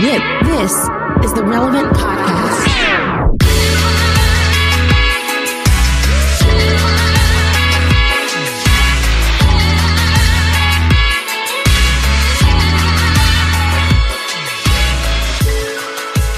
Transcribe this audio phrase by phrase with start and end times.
[0.00, 0.72] This
[1.24, 2.68] is the Relevant Podcast.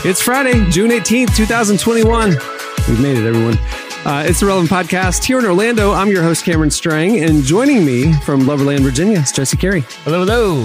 [0.06, 2.30] It's Friday, June 18th, 2021.
[2.30, 3.58] We've made it, everyone.
[4.06, 5.92] Uh, it's the Relevant Podcast here in Orlando.
[5.92, 9.82] I'm your host, Cameron Strang, and joining me from Loverland, Virginia, is Jesse Carey.
[10.04, 10.64] Hello, hello.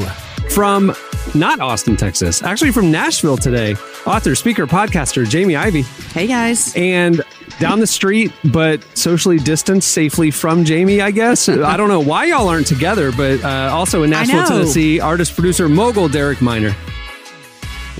[0.50, 0.96] From
[1.34, 3.76] not Austin, Texas, actually from Nashville today,
[4.06, 5.82] author, speaker, podcaster Jamie Ivey.
[5.82, 6.76] Hey guys.
[6.76, 7.22] And
[7.60, 11.48] down the street, but socially distanced safely from Jamie, I guess.
[11.50, 14.46] I don't know why y'all aren't together, but uh, also in Nashville.
[14.46, 16.76] Tennessee, artist, producer, mogul Derek Minor.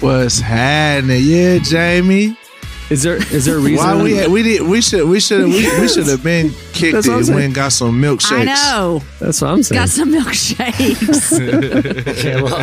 [0.02, 1.22] What's happening?
[1.24, 2.38] Yeah, Jamie.
[2.92, 3.86] Is there is there a reason?
[3.86, 6.94] Why we had, we did we should we should we, we should have been kicked
[6.94, 8.32] That's it and went and got some milkshakes.
[8.32, 9.02] I know.
[9.20, 9.80] That's what I'm saying.
[9.82, 12.06] Got some milkshakes.
[12.16, 12.58] Okay, well,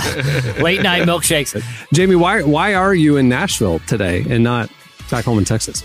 [0.63, 1.61] late night milkshakes.
[1.93, 4.71] Jamie, why why are you in Nashville today and not
[5.11, 5.83] back home in Texas?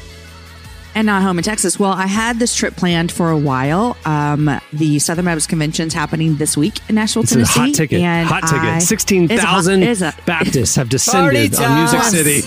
[0.95, 1.77] and not home in Texas.
[1.79, 3.95] Well, I had this trip planned for a while.
[4.05, 7.59] Um, the Southern Baptist Convention's happening this week in Nashville, It's a Tennessee.
[7.59, 8.01] hot ticket.
[8.01, 8.87] and hot I- ticket.
[8.87, 12.45] Sixteen It's a hot- thousand it is a- Baptists have descended on Music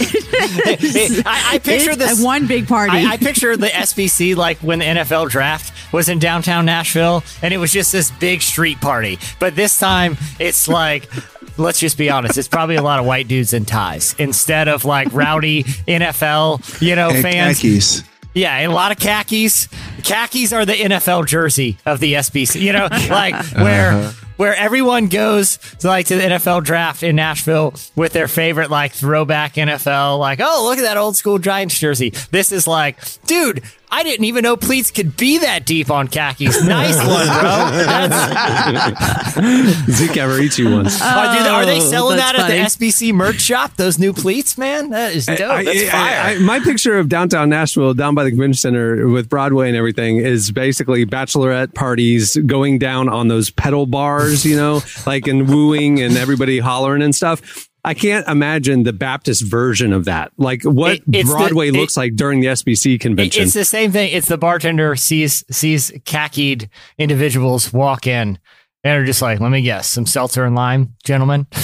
[0.00, 0.78] time.
[0.78, 1.22] City.
[1.26, 2.22] I, I picture It's this.
[2.22, 2.96] one big party.
[2.96, 7.52] I, I picture the SBC like when the NFL draft was in downtown Nashville, and
[7.52, 9.18] it was just this big street party.
[9.38, 11.08] But this time, it's like.
[11.58, 12.38] Let's just be honest.
[12.38, 16.96] It's probably a lot of white dudes in ties instead of like rowdy NFL, you
[16.96, 17.58] know, and fans.
[17.60, 18.02] khakis.
[18.32, 19.68] Yeah, and a lot of khakis.
[20.02, 22.60] Khakis are the NFL jersey of the SBC.
[22.62, 24.26] You know, like where uh-huh.
[24.40, 28.92] Where everyone goes to like to the NFL draft in Nashville with their favorite like
[28.92, 30.18] throwback NFL.
[30.18, 32.14] Like, oh, look at that old school Giants jersey.
[32.30, 33.62] This is like, dude.
[33.92, 36.62] I didn't even know pleats could be that deep on khakis.
[36.64, 37.70] Nice one, bro.
[37.84, 39.34] That's,
[39.90, 41.00] Zeke Averici once.
[41.02, 42.58] are, dude, are they Oh, selling that's that at funny.
[42.58, 43.76] the SBC merch shop?
[43.76, 44.90] Those new pleats, man.
[44.90, 45.40] That is dope.
[45.40, 46.20] I- That's I- fire.
[46.36, 50.18] I- my picture of downtown Nashville, down by the convention center with Broadway and everything,
[50.18, 56.00] is basically bachelorette parties going down on those pedal bars, you know, like and wooing
[56.00, 57.68] and everybody hollering and stuff.
[57.84, 60.32] I can't imagine the Baptist version of that.
[60.36, 63.42] Like what It- it's the- Broadway it- looks like during the SBC convention.
[63.44, 64.12] It's the same thing.
[64.12, 66.68] It's the bartender sees sees khakied
[66.98, 68.38] individuals walk in
[68.84, 71.46] and are just like, let me guess, some seltzer and lime, gentlemen.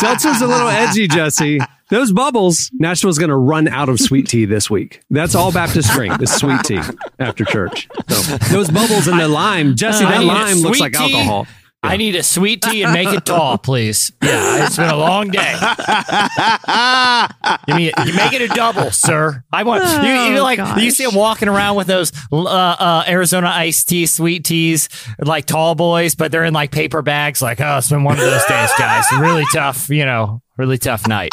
[0.00, 1.60] Seltzer's a little edgy, Jesse.
[1.88, 5.02] Those bubbles, Nashville's going to run out of sweet tea this week.
[5.08, 6.80] That's all Baptists drink is sweet tea
[7.20, 7.86] after church.
[8.08, 10.98] So those bubbles and the lime, Jesse, uh, I that lime looks like tea.
[11.14, 11.46] alcohol.
[11.86, 14.12] I need a sweet tea and make it tall, please.
[14.22, 15.54] Yeah, it's been a long day.
[17.66, 19.42] Give me, you make it a double, sir.
[19.52, 20.10] I want you.
[20.10, 24.06] You Oh, like you see them walking around with those uh, uh, Arizona iced tea,
[24.06, 24.88] sweet teas,
[25.18, 27.40] like tall boys, but they're in like paper bags.
[27.40, 29.04] Like, oh, it's been one of those days, guys.
[29.18, 31.32] Really tough, you know, really tough night.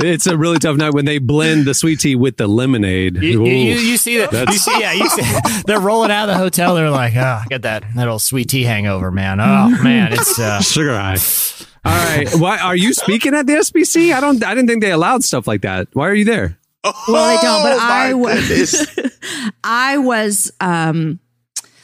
[0.00, 3.16] It's a really tough night when they blend the sweet tea with the lemonade.
[3.16, 4.48] You, you, you, see that?
[4.48, 6.74] You see, yeah, you see, they're rolling out of the hotel.
[6.74, 9.40] They're like, oh, I got that that old sweet tea hangover, man.
[9.40, 11.16] Oh man, it's uh, Sugar high.
[11.84, 12.28] All right.
[12.34, 14.14] Why are you speaking at the SBC?
[14.14, 15.88] I don't I didn't think they allowed stuff like that.
[15.92, 16.58] Why are you there?
[16.84, 19.00] well, they don't, but Oh, I was.
[19.64, 21.18] I was um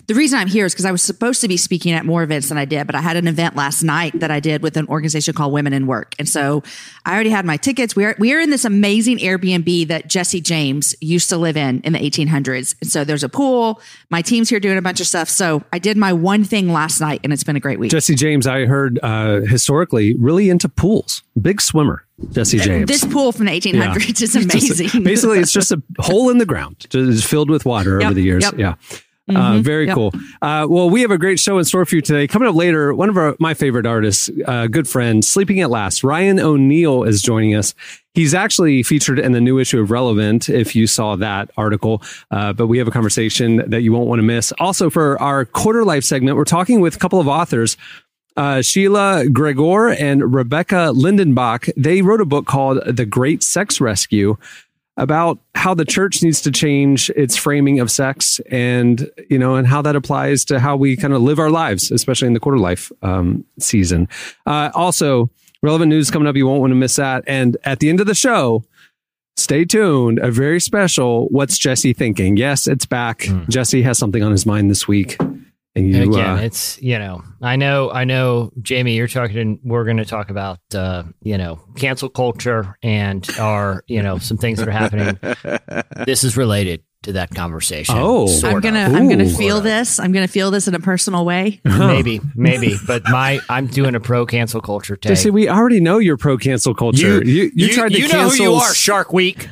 [0.07, 2.49] the reason I'm here is because I was supposed to be speaking at more events
[2.49, 4.87] than I did, but I had an event last night that I did with an
[4.89, 6.15] organization called Women in Work.
[6.19, 6.63] And so
[7.07, 7.97] I already had my tickets.
[7.97, 11.81] We are we are in this amazing Airbnb that Jesse James used to live in
[11.83, 12.75] in the 1800s.
[12.81, 13.81] And so there's a pool.
[14.11, 15.29] My team's here doing a bunch of stuff.
[15.29, 17.91] So I did my one thing last night and it's been a great week.
[17.91, 21.23] Jesse James, I heard uh, historically really into pools.
[21.41, 22.87] Big swimmer, Jesse James.
[22.89, 24.37] this pool from the 1800s is
[24.85, 25.03] amazing.
[25.03, 28.23] Basically, it's just a hole in the ground, just filled with water Yep, over the
[28.23, 28.53] years.
[28.57, 28.79] yep.
[29.31, 29.41] Mm-hmm.
[29.41, 29.95] Uh, very yep.
[29.95, 30.13] cool.
[30.43, 32.27] Uh, well, we have a great show in store for you today.
[32.27, 36.05] Coming up later, one of our, my favorite artists, uh, good friend, Sleeping at Last,
[36.05, 37.75] Ryan O'Neal is joining us.
[38.13, 42.03] He's actually featured in the new issue of Relevant, if you saw that article.
[42.31, 44.53] Uh, but we have a conversation that you won't want to miss.
[44.59, 47.79] Also, for our quarter life segment, we're talking with a couple of authors
[48.37, 54.37] uh, Sheila Gregoire and Rebecca Lindenbach, they wrote a book called The Great Sex Rescue
[54.97, 59.67] about how the church needs to change its framing of sex and, you know, and
[59.67, 62.59] how that applies to how we kind of live our lives, especially in the quarter
[62.59, 64.09] life um, season.
[64.47, 65.31] Uh, also,
[65.63, 66.37] relevant news coming up.
[66.37, 67.25] You won't want to miss that.
[67.27, 68.65] And at the end of the show,
[69.37, 70.21] stay tuned.
[70.21, 72.37] A very special What's Jesse Thinking?
[72.37, 73.27] Yes, it's back.
[73.49, 75.17] Jesse has something on his mind this week.
[75.77, 79.39] And you, again, uh, it's you know, I know, I know, Jamie, you're talking.
[79.39, 84.19] and We're going to talk about uh, you know, cancel culture and our you know
[84.19, 85.19] some things that are happening.
[86.07, 86.83] this is related.
[87.03, 87.97] to that conversation.
[87.99, 88.27] Oh.
[88.27, 89.37] sort I'm gonna I'm gonna Ooh.
[89.37, 89.99] feel this.
[90.01, 91.61] I'm gonna feel this in a personal way.
[91.65, 95.17] maybe, maybe, but my I'm doing a pro cancel culture take.
[95.19, 97.23] See, we already know you're pro cancel culture.
[97.23, 98.39] You, you, tried to you know cancel.
[98.39, 99.49] who you are, Shark Week.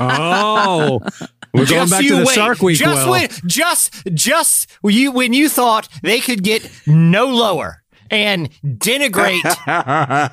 [0.00, 1.00] Oh,
[1.54, 2.34] we're going Just back you to the wait.
[2.34, 2.76] Shark Week.
[2.76, 3.10] Just well.
[3.12, 9.40] when, just, just you when you thought they could get no lower and denigrate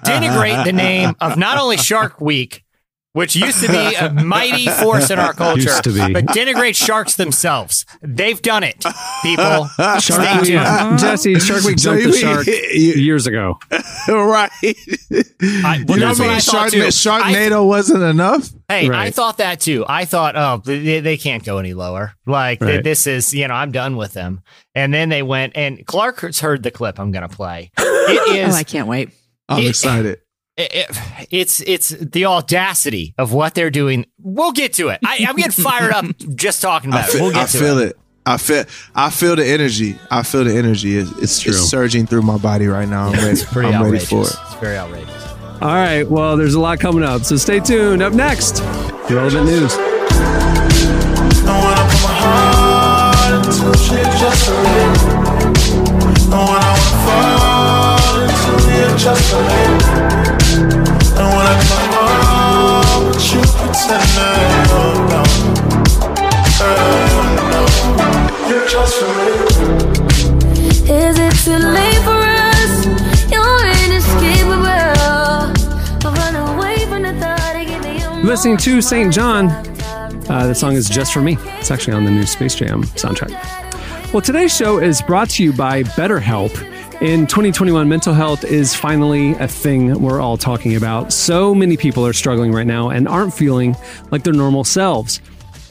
[0.04, 2.64] denigrate the name of not only Shark Week,
[3.13, 6.13] which used to be a mighty force in our culture, Used to be.
[6.13, 7.86] but denigrate sharks themselves.
[8.02, 8.84] They've done it,
[9.22, 9.66] people.
[9.78, 11.00] Shark Stay Week, tuned.
[11.00, 13.60] Jesse, Shark Week So jumped the shark years ago.
[14.08, 14.50] right.
[14.63, 16.80] I, well, you that's know what what I thought too.
[16.84, 18.50] Sharknado wasn't enough?
[18.69, 19.84] Hey, I thought that too.
[19.88, 22.13] I thought, oh, they, they can't go any lower.
[22.25, 22.84] Like th- Right.
[22.84, 24.42] this is, you know, I'm done with them.
[24.75, 27.72] And then they went, and Clark has heard the clip I'm going to play.
[27.78, 29.10] It Oh, I can't wait.
[29.50, 30.19] I'm It- excited.
[30.62, 34.06] It- it- it's, it's the audacity of what they're doing.
[34.22, 35.00] We'll get to it.
[35.06, 36.06] I, I'm getting fired up
[36.36, 37.12] just talking I about it.
[37.13, 37.90] feel, We'll I get to feel it.
[37.92, 37.98] it.
[38.25, 38.63] I feel
[38.94, 39.98] I feel the energy.
[40.12, 40.96] I feel the energy.
[40.98, 41.54] It's, it's, True.
[41.54, 43.08] it's surging through my body right now.
[43.08, 43.30] I'm ready.
[43.30, 44.10] It's pretty I'm ready outrageous.
[44.36, 44.46] for it.
[44.52, 45.28] It's very outrageous.
[45.62, 46.04] All right.
[46.08, 48.02] Well, there's a lot coming up, so stay tuned.
[48.04, 48.60] Up next,
[49.10, 49.72] relevant news.
[59.04, 59.81] I
[78.31, 80.30] Listening to SAINt JHN.
[80.30, 81.36] Uh, the song is Just For Me.
[81.60, 83.33] It's actually on the new Space Jam soundtrack.
[84.13, 86.51] Well, today's show is brought to you by BetterHelp.
[87.01, 91.12] In 2021, mental health is finally a thing we're all talking about.
[91.12, 93.75] So many people are struggling right now and aren't feeling
[94.12, 95.19] like their normal selves.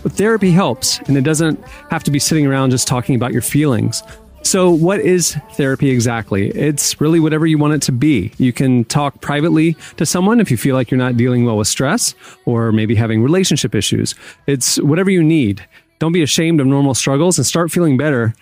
[0.02, 3.40] But therapy helps, and it doesn't have to be sitting around just talking about your
[3.40, 4.02] feelings.
[4.42, 6.48] So, what is therapy exactly?
[6.50, 8.32] It's really whatever you want it to be.
[8.38, 11.68] You can talk privately to someone if you feel like you're not dealing well with
[11.68, 12.14] stress
[12.46, 14.14] or maybe having relationship issues.
[14.46, 15.66] It's whatever you need.
[15.98, 18.34] Don't be ashamed of normal struggles and start feeling better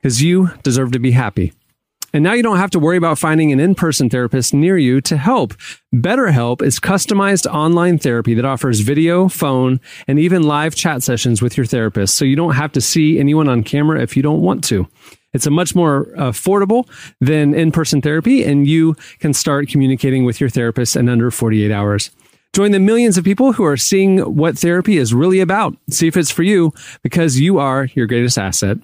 [0.00, 1.52] because you deserve to be happy.
[2.14, 5.00] And now you don't have to worry about finding an in person therapist near you
[5.02, 5.54] to help.
[5.94, 11.56] BetterHelp is customized online therapy that offers video, phone, and even live chat sessions with
[11.56, 12.16] your therapist.
[12.16, 14.88] So you don't have to see anyone on camera if you don't want to.
[15.32, 16.88] It's a much more affordable
[17.20, 21.70] than in person therapy, and you can start communicating with your therapist in under 48
[21.70, 22.10] hours.
[22.52, 25.74] Join the millions of people who are seeing what therapy is really about.
[25.88, 28.76] See if it's for you because you are your greatest asset.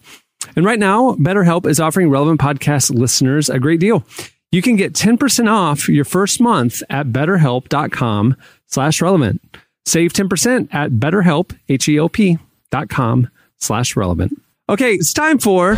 [0.56, 4.04] And right now, BetterHelp is offering relevant podcast listeners a great deal.
[4.50, 8.36] You can get 10% off your first month at betterhelp.com
[8.66, 9.42] slash relevant.
[9.84, 12.38] Save 10% at betterhelp, H-E-L-P
[12.70, 13.28] dot com
[13.58, 14.40] slash relevant.
[14.70, 15.74] Okay, it's time for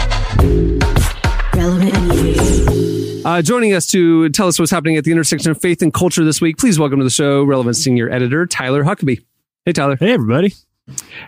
[1.54, 3.25] Relevant news.
[3.25, 6.25] uh, joining us to tell us what's happening at the intersection of faith and culture
[6.25, 6.58] this week.
[6.58, 9.22] Please welcome to the show, Relevant Senior Editor Tyler Huckabee.
[9.64, 9.96] Hey, Tyler.
[9.96, 10.54] Hey, everybody.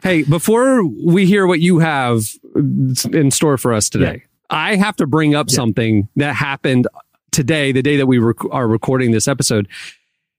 [0.02, 2.22] Hey, before we hear what you have
[2.56, 6.88] in store for us today, I have to bring up something that happened
[7.30, 9.68] today, the day that we rec- are recording this episode.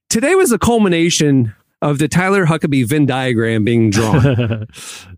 [0.10, 4.68] Today was the culmination of the Tyler Huckabee Venn diagram being drawn,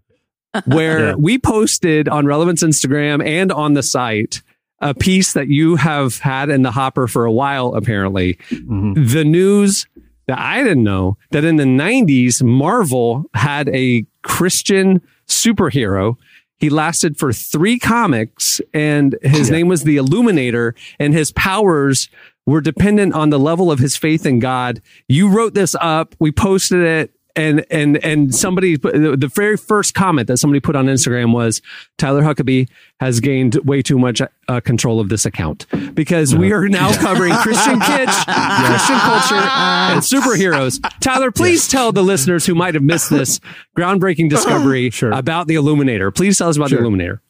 [0.65, 1.15] where Yeah.
[1.15, 4.41] we posted on Relevance Instagram and on the site
[4.81, 8.37] a piece that you have had in the hopper for a while, apparently.
[8.51, 9.11] Mhm.
[9.11, 9.87] The news
[10.27, 16.15] that I didn't know that in the 90s, Marvel had a Christian superhero.
[16.57, 19.57] He lasted for three comics and his Yeah.
[19.57, 22.09] name was the Illuminator and his powers
[22.45, 24.81] were dependent on the level of his faith in God.
[25.07, 26.15] You wrote this up.
[26.19, 27.11] We posted it.
[27.37, 31.61] And, and, and somebody, put- the very first comment that somebody put on Instagram was
[31.97, 32.69] Tyler Huckabee
[33.01, 37.33] has gained way too much uh, control of this account because we are now covering
[37.33, 38.25] Christian kitsch,
[38.67, 40.79] Christian culture, and superheroes.
[41.01, 43.39] Tyler, please tell the listeners who might have missed this
[43.77, 45.11] groundbreaking discovery Sure.
[45.11, 46.11] about the Illuminator.
[46.11, 47.21] Please tell us about the Illuminator.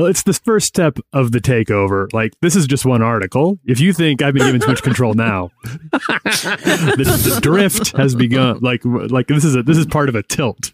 [0.00, 2.10] Well, it's the first step of the takeover.
[2.14, 3.58] Like, this is just one article.
[3.66, 7.04] If you think I've been given too much control now, the,
[7.34, 8.60] the drift has begun.
[8.60, 10.72] Like, like this is a this is part of a tilt.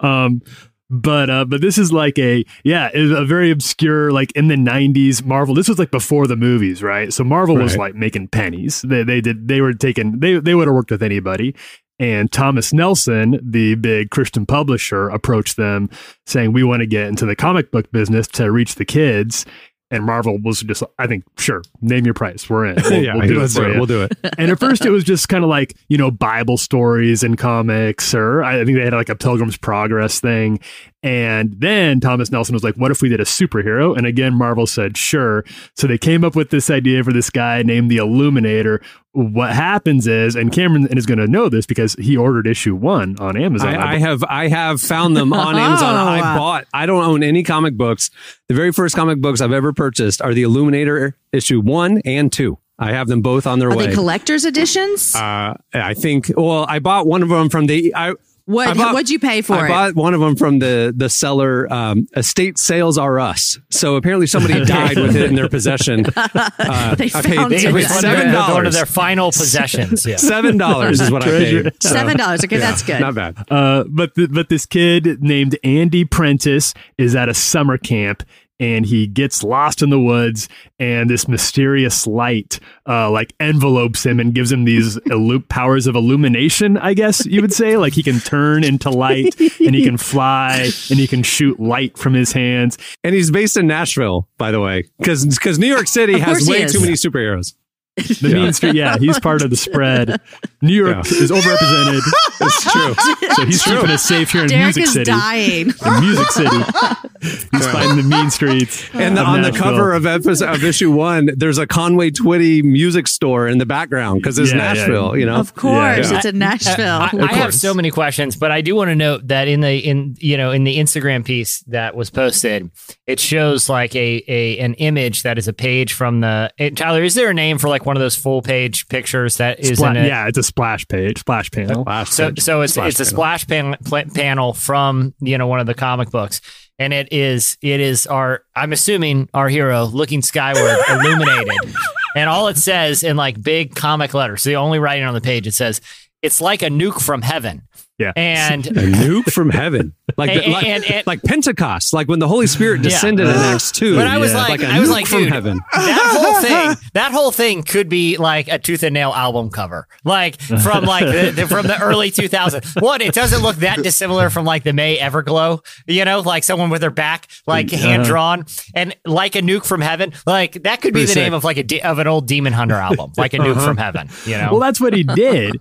[0.00, 0.42] Um,
[0.90, 5.24] but uh, but this is like a yeah, a very obscure like in the '90s
[5.24, 5.54] Marvel.
[5.54, 7.12] This was like before the movies, right?
[7.12, 8.82] So Marvel was like making pennies.
[8.82, 11.54] They they did they were taking they they would have worked with anybody.
[11.98, 15.88] And Thomas Nelson, the big Christian publisher, approached them
[16.26, 19.46] saying, "We want to get into the comic book business to reach the kids."
[19.88, 22.50] And Marvel was just, I think, sure, name your price.
[22.50, 22.76] We're in.
[22.82, 23.76] We'll, yeah, we'll do it do it.
[23.76, 24.18] We'll do it.
[24.38, 28.14] and at first it was just kind of like you know bible stories and comics
[28.14, 30.58] or i think they had like a pilgrim's progress thing
[31.06, 33.96] And then Thomas Nelson was like, what if we did a superhero?
[33.96, 35.44] And again, Marvel said, sure.
[35.76, 38.82] So they came up with this idea for this guy named the Illuminator.
[39.12, 43.14] What happens is, and Cameron is going to know this because he ordered issue one
[43.20, 43.74] on Amazon.
[43.76, 45.94] I, I have I have found them on Amazon.
[45.94, 46.38] I Oh.
[46.38, 46.66] bought.
[46.74, 48.10] I don't own any comic books.
[48.48, 52.58] The very first comic books I've ever purchased are the Illuminator issue one and two.
[52.78, 53.86] I have them both on their Are way.
[53.86, 55.14] they collector's editions?
[55.14, 56.30] uh, I think.
[56.36, 57.94] Well, I bought one of them from the.
[57.94, 58.12] I,
[58.46, 59.58] what I bought- what'd you pay for it?
[59.58, 59.68] I it?
[59.68, 61.70] bought one of them from the the seller.
[61.72, 63.58] Um, Estate Sales Are Us.
[63.70, 66.06] So apparently somebody died with it in their possession.
[66.16, 67.72] Uh, They I paid found It it.
[67.72, 68.36] was seven dollars.
[68.38, 70.04] of, their, one of their final possessions.
[70.06, 70.16] Yeah.
[70.16, 71.72] Seven dollars is what I paid.
[71.82, 72.44] So, Seven dollars.
[72.44, 73.00] Okay, that's good.
[73.00, 73.36] Not bad.
[73.50, 78.22] Uh, but th- but this kid named Andy Prentiss is at a summer camp
[78.58, 80.48] and he gets lost in the woods
[80.78, 82.58] and this mysterious light
[82.88, 87.40] uh, like envelopes him and gives him these illu- powers of illumination i guess you
[87.40, 91.22] would say like he can turn into light and he can fly and he can
[91.22, 95.58] shoot light from his hands And he's based in Nashville, by the way, because because
[95.58, 96.72] New York City has way is.
[96.72, 97.54] too many superheroes.
[98.20, 100.20] the mean street yeah he's part of the spread
[100.60, 101.18] new york Yeah.
[101.22, 102.02] is overrepresented
[102.40, 102.94] It's true.
[103.34, 105.68] so he's keeping us safe here in Derek music is city dying.
[105.70, 106.48] in music city
[107.22, 110.90] he's fighting the mean streets And the, of on the cover of episode of issue
[110.92, 114.72] one, there's a Conway Twitty music store in the background because it's Yeah, yeah.
[114.74, 115.16] Nashville.
[115.16, 116.16] You know, Of course, Yeah.
[116.16, 116.98] it's in Nashville.
[117.00, 119.78] I, I have so many questions, but I do want to note that in the
[119.78, 122.70] in you know in the Instagram piece that was posted,
[123.06, 127.02] it shows like a, a an image that is a page from the Tyler.
[127.02, 129.96] Is there a name for like one of those full page pictures that is in
[129.96, 130.06] it?
[130.08, 131.84] yeah, it's a splash page, splash panel.
[131.84, 132.40] Last So page.
[132.42, 133.10] so it's Splash it's a panel.
[133.16, 136.40] splash pan, pla- panel from you know one of the comic books.
[136.78, 141.74] And it is it is our I'm assuming our hero looking skyward illuminated.
[142.16, 145.46] And all it says in like big comic letters, the only writing on the page,
[145.46, 145.80] it says,
[146.22, 147.62] It's like a nuke from heaven.
[147.98, 148.12] Yeah.
[148.14, 152.28] And a nuke from heaven, like And- like, and- and- like Pentecost, like when the
[152.28, 152.90] Holy Spirit Yeah.
[152.90, 153.96] descended in Acts two.
[153.96, 154.38] But I was Yeah.
[154.42, 155.60] like, a I was like, from dude, heaven.
[155.72, 159.86] that whole thing, that whole thing could be like a Tooth and Nail album cover,
[160.04, 162.82] like from like the, the- from the early 2000s.
[162.82, 166.68] One, it doesn't look that dissimilar from like the Mae Everglow, you know, like someone
[166.68, 170.12] with their back like hand drawn, and like a nuke from heaven.
[170.26, 172.52] Like that could be Pretty the name of like a de- of an old Demon
[172.52, 173.64] Hunter album, like a nuke uh-huh.
[173.66, 174.10] from heaven.
[174.26, 175.58] You know, Well, that's what he did.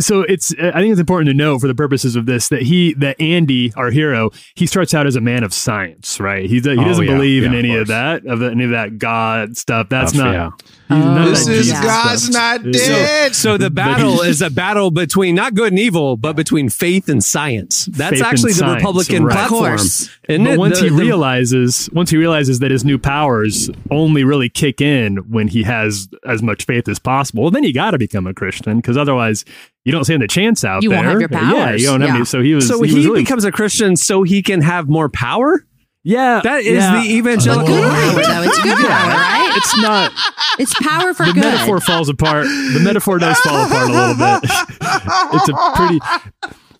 [0.00, 2.62] So it's uh, I think it's important to know for the purposes of this that
[2.62, 6.60] he that Andy our hero he starts out as a man of science right he,
[6.60, 7.14] he oh, doesn't Oh, yeah.
[7.16, 7.88] believe in Yeah, of any of course.
[7.88, 10.50] that of any of that God stuff that's Stuff, not yeah.
[10.88, 13.34] He's oh, none of This that is Jesus God's not dead.
[13.34, 17.22] So the battle is a battle between not good and evil, but between faith and
[17.22, 17.86] science.
[17.86, 19.32] That's Faith actually the science, Republican right.
[19.34, 19.60] Platform.
[19.76, 20.10] course.
[20.28, 20.58] Isn't But it?
[20.58, 24.80] once The- he the- realizes, once he realizes that his new powers only really kick
[24.80, 28.26] in when he has as much faith as possible, well, then you got to become
[28.26, 29.44] a Christian because otherwise
[29.84, 30.98] you don't stand a chance out You there.
[30.98, 32.16] won't have your Yeah, you don't have Yeah.
[32.16, 32.24] any.
[32.24, 32.66] So he was.
[32.68, 35.64] so he, he, was really, becomes a Christian so he can have more power.
[36.08, 37.02] Yeah, That is yeah.
[37.02, 37.66] the evangelical.
[37.66, 38.42] Good power, though.
[38.44, 39.52] It's good power, right?
[39.56, 40.12] It's not.
[40.60, 41.40] It's power for the good.
[41.42, 42.44] metaphor falls apart.
[42.46, 44.40] The metaphor does fall apart a little bit.
[45.34, 46.00] it's a pretty.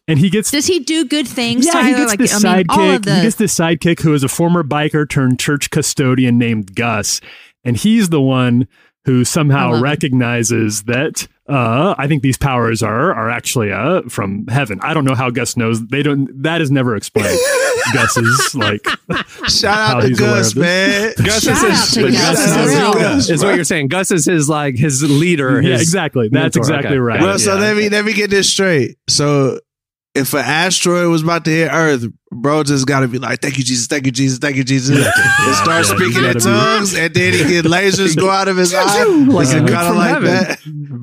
[0.06, 1.66] And he gets Does he do good things?
[1.66, 1.88] yeah, Tyler?
[1.88, 2.95] he gets like, this I mean, sidekick.
[2.97, 6.76] of the He gets this sidekick who is a former biker turned church custodian named
[6.76, 7.21] Gus,
[7.64, 8.68] and he's the one
[9.06, 9.83] who somehow love it.
[9.83, 11.26] recognizes that.
[11.49, 14.81] Uh, I think these powers are are actually uh from heaven.
[14.83, 15.85] I don't know how Gus knows.
[15.87, 16.43] They don't.
[16.43, 17.38] That is never explained.
[17.95, 18.85] Gus is like
[19.49, 21.12] Shout out to Gus, man.
[21.25, 22.93] Gus Shout is out his, to Gus Gus, is, for his- real.
[22.95, 23.88] Gus, is what you're saying.
[23.88, 25.61] Gus is his like his leader.
[25.62, 26.29] yeah, his exactly.
[26.29, 26.59] That's mentor.
[26.61, 26.99] exactly Okay.
[26.99, 27.21] right.
[27.21, 28.97] Well, so let me let me get this straight.
[29.09, 29.61] So
[30.17, 33.59] if an asteroid was about to hit Earth, bro just got to be like, "Thank
[33.59, 33.87] you, Jesus.
[33.87, 34.38] Thank you, Jesus.
[34.38, 37.64] Thank you, Jesus," and start yeah, speaking in gotta be- tongues, and then he get
[37.64, 40.25] lasers go out of his eye, Like a kind of from like heaven.
[40.25, 40.59] that.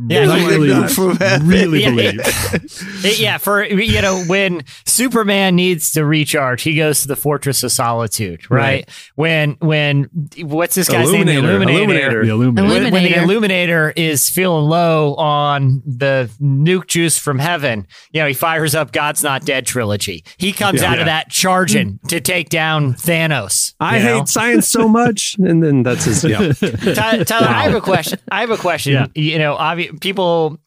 [0.09, 1.47] Yeah, like really- a nuke from heaven.
[1.47, 2.19] really Yeah, believe.
[3.05, 7.63] It- yeah, for you know, when Superman needs to recharge, he goes to the Fortress
[7.63, 8.63] of Solitude, right?
[8.63, 8.89] Right.
[9.15, 10.09] When when
[10.41, 11.25] what's this guy's name?
[11.25, 11.71] The Illuminator.
[11.77, 12.25] Illuminator.
[12.25, 12.67] The Illuminator.
[12.83, 13.23] When, when the Illuminator.
[13.23, 18.91] Illuminator is feeling low on the nuke juice from heaven, you know, he fires up
[18.91, 20.23] God's Not Dead trilogy.
[20.37, 20.87] He comes Yeah.
[20.91, 21.12] out of Yeah.
[21.13, 23.75] That charging to take down Thanos.
[23.79, 24.20] I know?
[24.20, 26.24] hate science so much, and then that's his.
[26.24, 26.51] Yeah.
[26.93, 28.20] Ty- Tyler, I have a question.
[28.32, 28.93] I have a question.
[28.93, 29.08] Yeah.
[29.13, 30.58] You know, obvi- people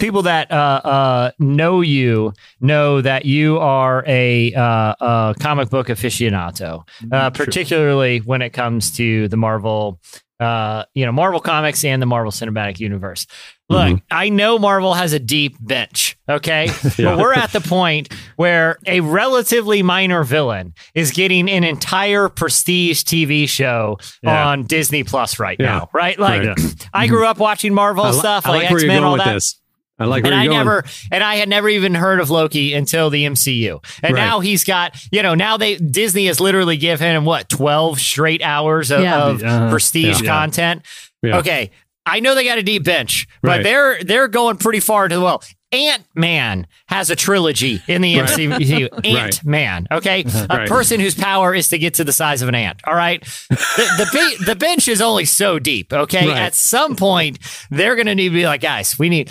[0.00, 5.86] people that uh, uh, know you know that you are a, uh, a comic book
[5.86, 10.00] aficionado, uh, particularly when it comes to the Marvel,
[10.40, 13.26] uh, you know, Marvel comics and the Marvel Cinematic Universe.
[13.70, 16.68] Look, I know Marvel has a deep bench, okay?
[16.96, 23.02] But we're at the point where a relatively minor villain is getting an entire prestige
[23.02, 24.48] TV show Yeah.
[24.48, 25.66] on Disney Plus right Yeah.
[25.66, 26.18] now, right?
[26.18, 26.88] Like, Right.
[26.94, 29.34] I grew up watching Marvel I, li- stuff, I like, like X Men, all that.
[29.34, 29.60] this.
[30.00, 30.64] I like and where I you're going.
[30.64, 33.84] never and I had never even heard of Loki until the MCU.
[34.02, 34.20] And Right.
[34.20, 38.40] now he's got, you know, now they Disney has literally given him what, 12 straight
[38.40, 39.24] hours of, Yeah.
[39.24, 39.70] of Uh-huh.
[39.70, 40.30] prestige Yeah.
[40.30, 40.82] content.
[41.20, 41.38] Yeah.
[41.38, 41.70] Okay.
[42.08, 43.62] I know they got a deep bench, but Right.
[43.62, 45.42] they're they're going pretty far into the well.
[45.70, 48.28] Ant Man has a trilogy in the Right.
[48.30, 48.88] MCU.
[48.92, 49.04] Right.
[49.06, 52.54] Ant Man, okay, a person whose power is to get to the size of an
[52.54, 52.80] ant.
[52.86, 55.92] All right, the the, the bench is only so deep.
[55.92, 57.38] Okay, at some point
[57.70, 59.30] they're going to need to be like, guys, we need.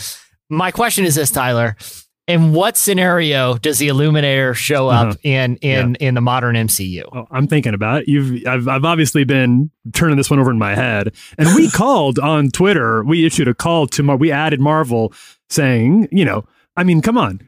[0.50, 1.76] My question is this, Tyler.
[2.28, 5.16] In what scenario does the Illuminator show up Uh-huh.
[5.24, 7.04] in in in the modern MCU?
[7.14, 8.10] Oh, I'm thinking about it.
[8.10, 11.14] You've I've I've obviously been turning this one over in my head.
[11.38, 13.02] And we called on Twitter.
[13.04, 15.14] We issued a call to Mar- we added Marvel
[15.50, 16.44] saying, you know,
[16.76, 17.40] I mean, come on.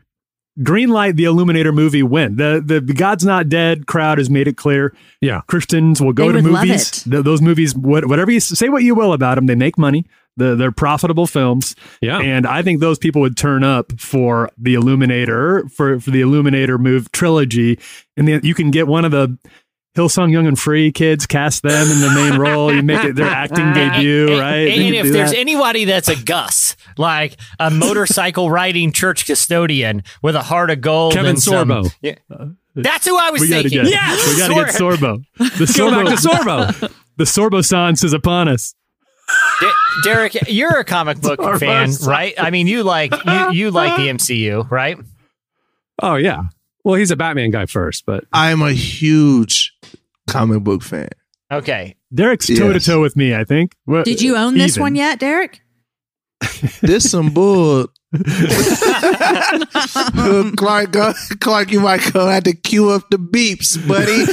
[0.62, 2.36] Greenlight the Illuminator movie win.
[2.38, 4.93] The, the the God's Not Dead crowd has made it clear.
[5.21, 5.41] Yeah.
[5.48, 7.03] Christians will go They to movies.
[7.03, 10.05] Th- those movies, what, whatever you say, what you will about them, they make money.
[10.38, 11.75] The, they're profitable films.
[12.01, 12.19] Yeah.
[12.19, 16.77] And I think those people would turn up for the Illuminator, for, for the Illuminator
[16.77, 17.77] move trilogy.
[18.15, 19.38] And then you can get one of the
[19.98, 22.74] Hillsong Young and Free kids, cast them in the main role.
[22.74, 24.67] You make it their acting debut, And- right?
[24.69, 25.38] And, and if there's that.
[25.39, 31.13] anybody that's a Gus, like a motorcycle riding church custodian with a heart of gold,
[31.15, 31.93] Kevin and some- Sorbo.
[32.01, 32.15] Yeah.
[32.31, 32.45] Uh,
[32.75, 33.83] that's who I was we got to thinking.
[33.83, 35.25] get, Yes, we got to get Sorbo.
[35.38, 36.93] The Go back to Sorbo, Sorbo.
[37.17, 38.74] the Sorbo science is upon us.
[39.62, 39.71] D-
[40.03, 42.33] Derek, you're a comic book fan, right?
[42.38, 44.98] I mean, you like you, you like the MCU, right?
[46.01, 46.43] oh yeah.
[46.86, 49.74] Well, he's a Batman guy first, but I'm a huge
[50.27, 51.09] comic book fan.
[51.51, 51.95] Okay.
[52.13, 52.86] Derek's toe to Yes.
[52.86, 53.36] toe with me.
[53.36, 53.75] I think.
[53.86, 54.81] What- Did you own this even.
[54.81, 55.62] one yet, Derek?
[56.81, 57.88] This some bull.
[60.57, 64.25] Clark, go, Clark, you might go have to cue up the beeps, buddy.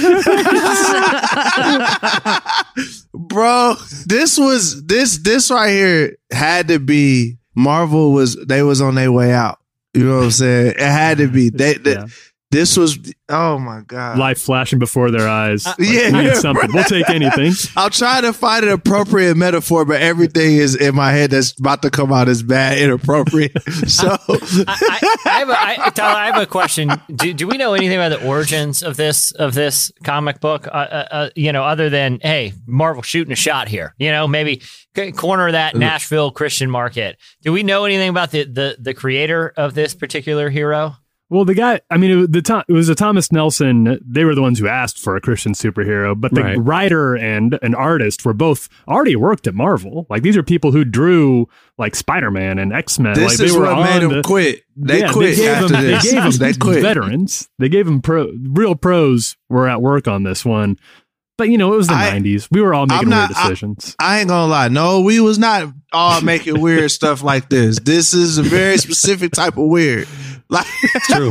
[3.15, 3.75] Bro,
[4.07, 9.13] this was this this right here had to be Marvel was they was on their
[9.13, 9.59] way out.
[9.95, 10.71] You know what I'm saying?
[10.77, 11.51] It had to be.
[11.51, 12.07] They, they- Yeah.
[12.53, 12.99] This was
[13.29, 14.19] oh my god.
[14.19, 15.67] Life flashing before their eyes.
[15.67, 16.71] Like, yeah, we need yeah, something.
[16.73, 17.53] We'll take anything.
[17.77, 21.83] I'll try to find an appropriate metaphor, but everything is in my head that's about
[21.83, 23.57] to come out as bad, inappropriate.
[23.87, 26.91] So I, I, I have a, I, Tyler, I have a question.
[27.15, 30.67] Do, do we know anything about the origins of this of this comic book?
[30.67, 33.95] Uh, uh, uh, you know, other than hey, Marvel shooting a shot here.
[33.99, 34.63] You know, maybe
[35.15, 37.19] corner that Nashville Christian market.
[37.43, 40.97] Do we know anything about the the, the creator of this particular hero?
[41.29, 43.99] Well, the guy, I mean, it was, the Tom, it was a Thomas Nelson.
[44.07, 46.57] They were the ones who asked for a Christian superhero, but the Right.
[46.57, 50.07] writer and an artist were both already worked at Marvel.
[50.09, 53.15] Like these are people who drew like Spider Man and X Men.
[53.15, 54.63] this like, they is were what on made them the- quit.
[54.77, 56.03] They Yeah, quit they gave after them, this.
[56.05, 56.83] They gave them they quit.
[56.83, 57.49] veterans.
[57.59, 60.79] They gave them pro, real pros were at work on this one.
[61.39, 62.49] But you know, it was the I- '90s.
[62.53, 63.97] We were all making not- weird I- decisions.
[63.99, 64.69] I ain't gonna lie.
[64.69, 67.81] No, we was not all making weird stuff like this.
[67.81, 70.07] This is a very specific type of weird.
[70.49, 70.67] Like,
[71.09, 71.31] true.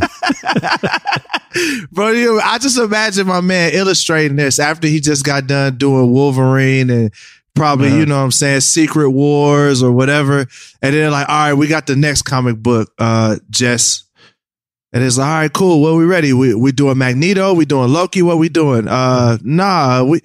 [1.92, 6.12] bro, you, I just imagine my man illustrating this after he just got done doing
[6.12, 7.14] Wolverine and
[7.56, 10.46] probably, you know what I'm saying, Secret Wars or whatever.
[10.82, 14.04] And then like, all right, we got the next comic book, uh, Jess.
[14.92, 15.82] And it's like, all right, cool.
[15.82, 16.32] Well, we ready?
[16.32, 17.54] We we doing Magneto?
[17.54, 18.22] We doing Loki?
[18.22, 18.88] What we doing?
[18.88, 20.22] Uh, nah, we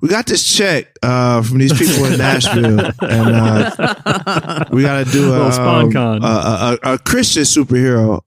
[0.00, 5.12] we got this check uh from these people in Nashville, and uh, we got to
[5.12, 8.22] do a, Little Spawn um, a, a, a, a Christian superhero.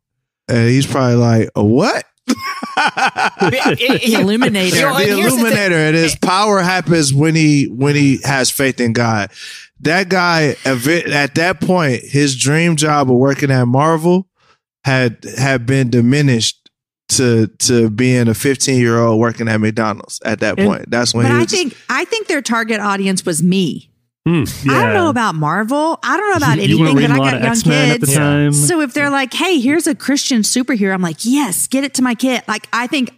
[0.47, 2.03] And he's probably like, a what?
[2.27, 4.75] The Illuminator.
[4.75, 8.79] You the and here's illuminator and his power happens when he when he has faith
[8.79, 9.31] in god
[9.81, 14.27] that guy at that point his dream job of working at marvel
[14.83, 16.60] had had been diminished
[17.17, 21.13] to to being a 15 year old working at mcdonald's at that And- point that's
[21.13, 23.87] when But he I was think I think their target audience was me.
[24.27, 24.43] Hmm.
[24.69, 25.97] I don't know about Marvel.
[26.03, 27.91] I don't know about you anything, reading but I a lot got young X Men
[27.91, 28.17] at the kids.
[28.17, 28.53] time.
[28.53, 32.03] So if they're like, "Hey, here's a Christian superhero," I'm like, "Yes, get it to
[32.03, 33.17] my kid." Like I think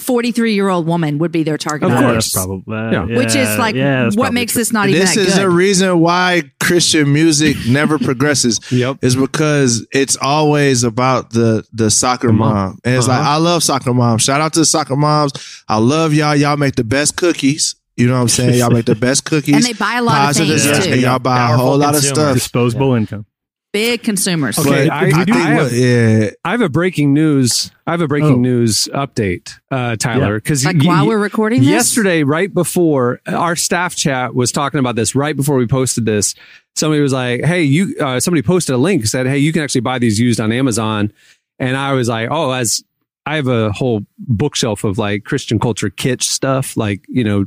[0.00, 1.84] 43 year old woman would be their target.
[1.84, 2.32] Of Yeah, audience.
[2.32, 2.46] course.
[2.46, 3.06] probably Yeah.
[3.06, 4.60] yeah, which is like yeah, what makes true.
[4.60, 5.42] this not even this is good.
[5.42, 8.98] the reason why christian music never progresses Yep.
[9.02, 12.54] is because it's always about the the soccer mom.
[12.54, 13.30] mom and it's like Uh-huh.
[13.30, 15.32] i love soccer moms shout out to the soccer moms
[15.68, 18.86] i love y'all y'all make the best cookies you know what i'm saying y'all make
[18.86, 20.92] the best cookies and they buy a lot of things desserts, too.
[20.94, 23.26] and y'all buy a Powerful whole lot of stuff disposable income.
[23.74, 24.56] Big consumers.
[24.56, 27.72] Okay, But I- I, I think do have- yeah I have a breaking news.
[27.86, 28.36] I have a breaking Oh.
[28.36, 30.36] news update, uh, Tyler.
[30.36, 31.68] Because Like while we're recording this?
[31.68, 36.36] yesterday, right before our staff chat was talking about this, right before we posted this,
[36.76, 39.80] somebody was like, "Hey, you." Uh, somebody posted a link said, "Hey, you can actually
[39.80, 41.12] buy these used on Amazon,"
[41.58, 42.82] and I was like, "Oh, as
[43.26, 47.46] I have a whole bookshelf of like Christian culture kitsch stuff, like you know."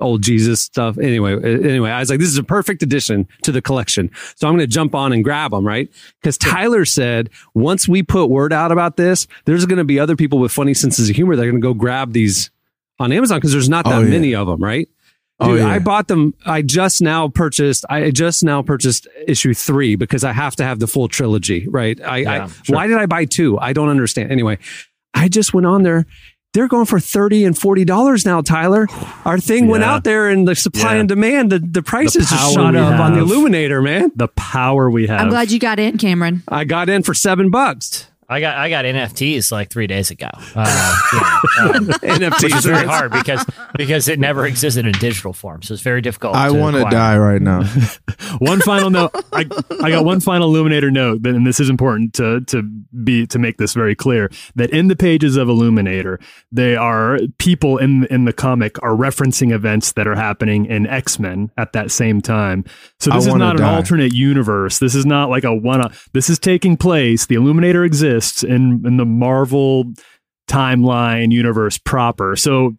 [0.00, 0.98] Old Jesus stuff.
[0.98, 4.10] Anyway, anyway, I was like, this is a perfect addition to the collection.
[4.36, 5.90] So I'm going to jump on and grab them, right?
[6.20, 10.16] Because Tyler said once we put word out about this, there's going to be other
[10.16, 12.50] people with funny senses of humor that are going to go grab these
[12.98, 14.10] on Amazon because there's not oh, that Oh, yeah.
[14.10, 14.88] many of them, right?
[15.42, 15.68] Oh, Dude, yeah.
[15.68, 16.34] I bought them.
[16.44, 17.86] I just now purchased.
[17.88, 21.98] I just now purchased issue three because I have to have the full trilogy, right?
[22.02, 22.76] I, Yeah, I sure.
[22.76, 23.58] why did I buy two?
[23.58, 24.30] I don't understand.
[24.30, 24.58] Anyway,
[25.14, 26.04] I just went on there.
[26.52, 28.88] They're going for thirty and forty dollars now, Tyler.
[29.24, 31.00] Our thing went out there, and the supply Yeah.
[31.00, 33.20] and demand, the, the prices just shot we up on the.
[33.20, 34.10] Illuminator, man.
[34.16, 35.20] The power we have.
[35.20, 36.42] I'm glad you got in, Cameron.
[36.48, 38.09] I got in for seven bucks.
[38.30, 40.28] I got I got NFTs like three days ago.
[40.54, 41.18] Uh, you
[42.20, 43.44] know, um, which is very hard because
[43.76, 46.36] because it never existed in digital form, so it's very difficult.
[46.36, 47.64] I want to die right now.
[48.38, 49.10] one final note.
[49.32, 49.46] I,
[49.82, 52.62] I got one final Illuminator note, and this is important to to
[53.02, 56.20] be to make this very clear that in the pages of Illuminator,
[56.52, 61.18] they are people in in the comic are referencing events that are happening in X
[61.18, 62.64] Men at that same time.
[63.00, 64.78] So I this is wanna not an alternate universe.
[64.78, 65.80] This is not like a one.
[66.12, 67.26] This is taking place.
[67.26, 69.84] The Illuminator exists in in the Marvel
[70.48, 72.36] timeline universe proper.
[72.36, 72.76] So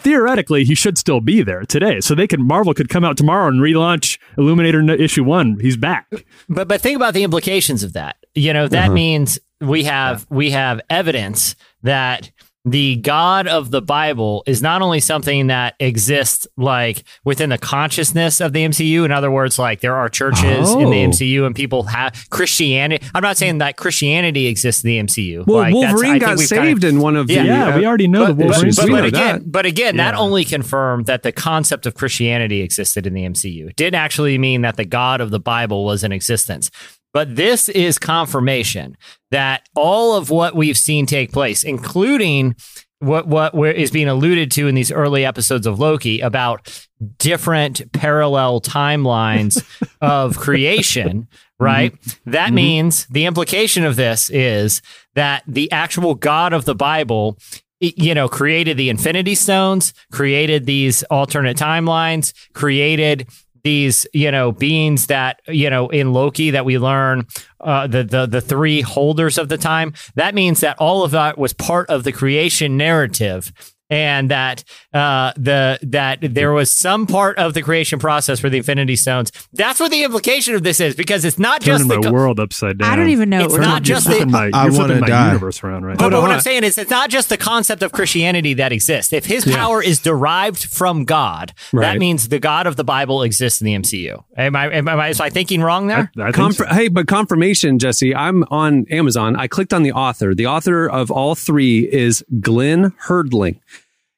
[0.00, 2.00] theoretically he should still be there today.
[2.00, 5.58] So they could marvel could come out tomorrow and relaunch illuminator issue one.
[5.60, 6.10] He's back.
[6.48, 8.16] But but think about the implications of that.
[8.34, 8.92] You know, that uh-huh.
[8.92, 12.30] means we have we have evidence that
[12.68, 18.40] the God of the Bible is not only something that exists like within the consciousness
[18.40, 19.04] of the MCU.
[19.04, 21.08] In other words, like there are churches in the Oh.
[21.08, 23.06] MCU and people have Christianity.
[23.14, 25.44] I'm not saying that Christianity exists in the MCU.
[25.46, 27.42] Well, Like, that's- I Wolverine got we've kinda- saved in one of Yeah.
[27.42, 27.48] the.
[27.48, 29.52] yeah uh, we already know but, the Wolverine but, we but know again, that.
[29.52, 33.68] but again, that only confirmed that the concept of Christianity existed in the MCU.
[33.68, 36.72] It didn't actually mean that the God of the Bible was in existence.
[37.16, 38.94] But this is confirmation
[39.30, 42.56] that all of what we've seen take place, including
[42.98, 47.90] what what where is being alluded to in these early episodes of Loki about different
[47.92, 49.64] parallel timelines
[50.02, 51.64] of creation, mm-hmm.
[51.64, 51.94] right?
[52.26, 52.54] That mm-hmm.
[52.54, 54.82] means the implication of this is
[55.14, 57.38] that the actual God of the Bible
[57.80, 63.26] you know created the infinity stones created these alternate timelines created
[63.66, 67.26] these you know beings that you know in loki that we learn
[67.60, 69.92] uh, the the the three holders of the time.
[70.14, 73.52] That means that all of that was part of the creation narrative
[73.90, 78.56] and that uh, the that there was some part of the creation process for the
[78.58, 79.30] Infinity Stones.
[79.52, 82.78] That's what the implication of this is, because it's not just the my world upside
[82.78, 83.44] down I don't even know.
[83.44, 84.18] It's not just doing.
[84.20, 85.26] the- flipping my, I you're wanna flipping my die.
[85.28, 86.30] universe around right But, now but what.
[86.32, 89.12] I'm saying is, it's not just the concept of Christianity that exists.
[89.12, 93.60] If his power is derived from God, that means the God of the Bible exists
[93.60, 94.22] in the MCU.
[94.36, 94.70] Am I?
[94.72, 95.08] Am I?
[95.08, 96.10] Is I thinking wrong there?
[96.16, 96.66] I, I think Conf- so.
[96.66, 98.14] Hey, but confirmation, Jesse.
[98.14, 99.36] I'm on Amazon.
[99.36, 100.34] I clicked on the author.
[100.34, 103.60] The author of all three is Glenn Herdling.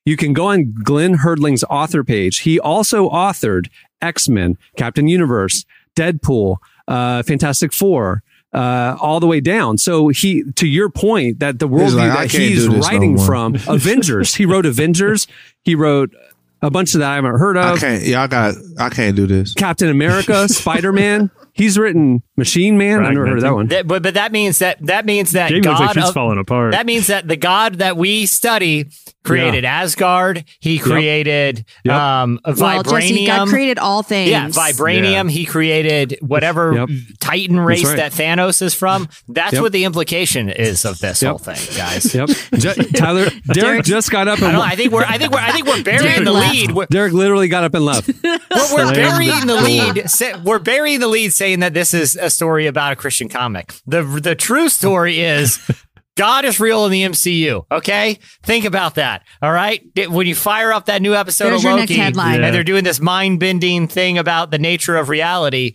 [0.09, 2.39] You can go on Glenn Herdling's author page.
[2.39, 3.69] He also authored
[4.01, 6.57] X Men, Captain Universe, Deadpool,
[6.89, 8.23] uh, Fantastic Four,
[8.55, 9.77] uh, all the way down.
[9.77, 13.57] So he, to your point, that the worldview like, that he's this no writing from
[13.69, 14.35] Avengers.
[14.35, 15.27] He wrote Avengers.
[15.63, 16.15] He wrote
[16.63, 17.79] a bunch of that I haven't heard I of.
[17.81, 18.03] can't.
[18.05, 18.55] Y'all got.
[18.79, 19.53] I can't do this.
[19.53, 21.31] Captain America, Spider Man.
[21.59, 23.05] He's written Machine Man.
[23.05, 23.67] I never heard of that one.
[23.67, 26.15] That- but but that means that that means that Jamie looks God like she's of-
[26.15, 28.87] falling apart That means that the God that we study
[29.25, 30.45] created Asgard.
[30.61, 31.95] He created Yep.
[31.95, 33.01] um, Well, vibranium.
[33.01, 34.31] Jesse, God created all things.
[34.31, 35.31] Yeah, vibranium.
[35.31, 36.89] He created whatever Yep.
[37.21, 37.97] Titan race right.
[37.97, 39.09] that Thanos is from.
[39.29, 39.63] That's Yep.
[39.63, 41.29] what the implication is of this Yep.
[41.31, 42.15] whole thing, guys.
[42.15, 42.29] Yep.
[42.59, 45.41] Ju- Tyler, Derek just got up I, and don't, I think we're I think we're
[45.41, 46.55] I think we're burying the left.
[46.55, 46.71] lead.
[46.71, 48.09] We're, Derek literally got up and left.
[48.23, 48.39] we're,
[48.75, 50.11] we're burying the the lead.
[50.11, 53.75] Sa- We're burying the lead, saying that this is a story about a Christian comic.
[53.87, 55.59] the The true story is.
[56.17, 57.65] God is real in the MCU.
[57.71, 59.23] Okay, think about that.
[59.41, 62.53] All right, when you fire up that new episode There's of your Loki, next and
[62.53, 65.75] they're doing this mind bending thing about the nature of reality.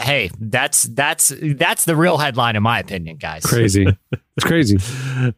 [0.00, 3.44] Hey, that's that's that's the real headline, in my opinion, guys.
[3.44, 3.86] Crazy.
[4.36, 4.78] It's crazy.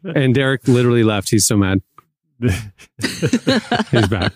[0.05, 1.29] And Derek literally left.
[1.29, 1.81] He's so mad.
[2.39, 4.31] He's back.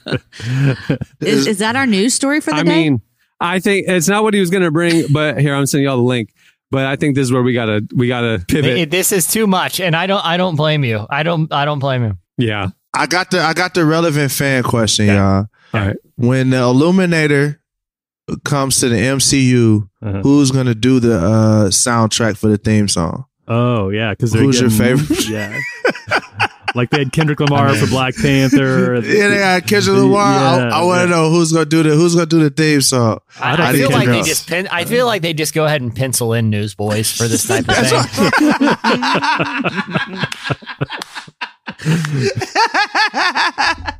[1.22, 2.70] Is, is that our news story for the I day?
[2.90, 3.02] mean,
[3.40, 5.98] I think it's not what he was going to bring, but here I'm sending y'all
[5.98, 6.34] the link.
[6.72, 8.92] But I think this is where we gotta we gotta pivot.
[8.92, 11.06] This is too much, and I don't I don't blame you.
[11.10, 12.20] I don't I don't blame him.
[12.38, 12.70] yeah.
[12.94, 13.40] I got the.
[13.42, 15.46] I got the relevant fan question, y'all.
[15.74, 15.96] All right.
[16.16, 17.62] When the Illuminator
[18.44, 20.22] comes to the MCU, Uh-huh.
[20.22, 23.26] who's gonna do the uh, soundtrack for the theme song?
[23.48, 25.28] oh yeah because Who's your favorite?
[25.30, 25.58] yeah
[26.76, 30.34] like they had kendrick lamar for black panther Yeah, they got Kendrick Lamar.
[30.34, 31.16] Yeah, I, I want to yeah.
[31.16, 33.20] know who's gonna do the who's gonna do the theme song.
[33.40, 35.66] I, don't I think feel like they just pen, I feel like they just go
[35.66, 38.00] ahead and pencil in newsboys for this type of thing.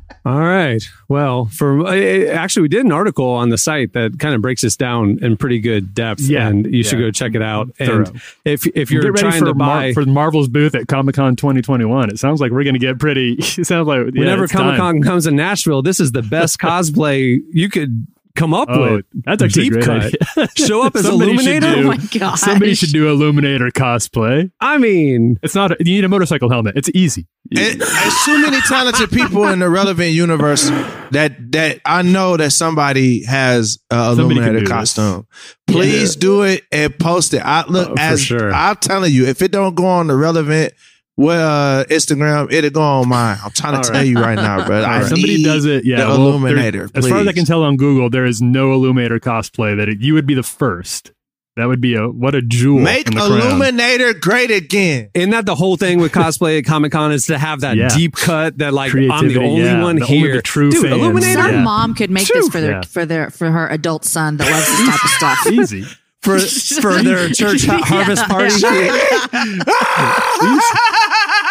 [0.24, 0.82] All right.
[1.08, 4.76] Well, for actually, we did an article on the site that kind of breaks this
[4.76, 6.20] down in pretty good depth.
[6.20, 7.70] Yeah, and you should go check it out.
[7.78, 12.10] And if if you're trying for to Mar- for Marvel's booth at Comic Con 2021.
[12.10, 13.38] It sounds like we're going to get pretty.
[13.60, 14.78] It sounds like yeah, whenever Comic.
[14.78, 18.06] Con comes to Nashville, this is the best cosplay you could
[18.36, 19.06] come up Oh, with.
[19.24, 20.50] that's actually deep a cut.
[20.58, 21.74] Show up as Somebody should Illuminator.
[21.82, 22.40] do- Oh my gosh.
[22.40, 24.50] Somebody should do Illuminator cosplay.
[24.60, 25.70] I mean, It's not.
[25.80, 26.76] You need a motorcycle helmet.
[26.76, 27.26] It's easy.
[27.52, 30.68] It, there's too many talented people in the relevant universe
[31.10, 34.68] that that I know that somebody has a Somebody can illuminator do this.
[34.70, 35.26] costume.
[35.66, 37.38] Please do it and post it.
[37.44, 38.52] I look Oh, as sure.
[38.52, 40.74] I'm telling you, if it don't go on the relevant
[41.16, 43.38] well uh, Instagram, it'll go on mine.
[43.44, 44.06] I'm trying to All tell right.
[44.06, 44.84] you right now, bro.
[44.84, 45.84] I Somebody need does it.
[45.84, 46.88] Yeah, the well, there- illuminator.
[46.94, 50.00] As far as I can tell on Google, there is no Illuminator cosplay that it,
[50.00, 51.12] you would be the first.
[51.56, 52.80] That would be a what a jewel.
[52.80, 53.32] make in the crown.
[53.40, 55.10] illuminator great again.
[55.12, 57.88] isn't that the whole thing with cosplay at Comic Con is to have that Yeah.
[57.88, 59.82] deep cut that like I'm the only yeah.
[59.82, 60.36] one The only here.
[60.36, 60.94] the true Dude, fans.
[60.94, 61.62] Illuminator Some Yeah.
[61.62, 62.80] mom could make this for their Yeah.
[62.82, 65.46] for their for her adult son that loves this type of stuff.
[65.52, 65.84] Easy.
[66.22, 66.38] For
[66.80, 68.54] for their church ha- harvest party.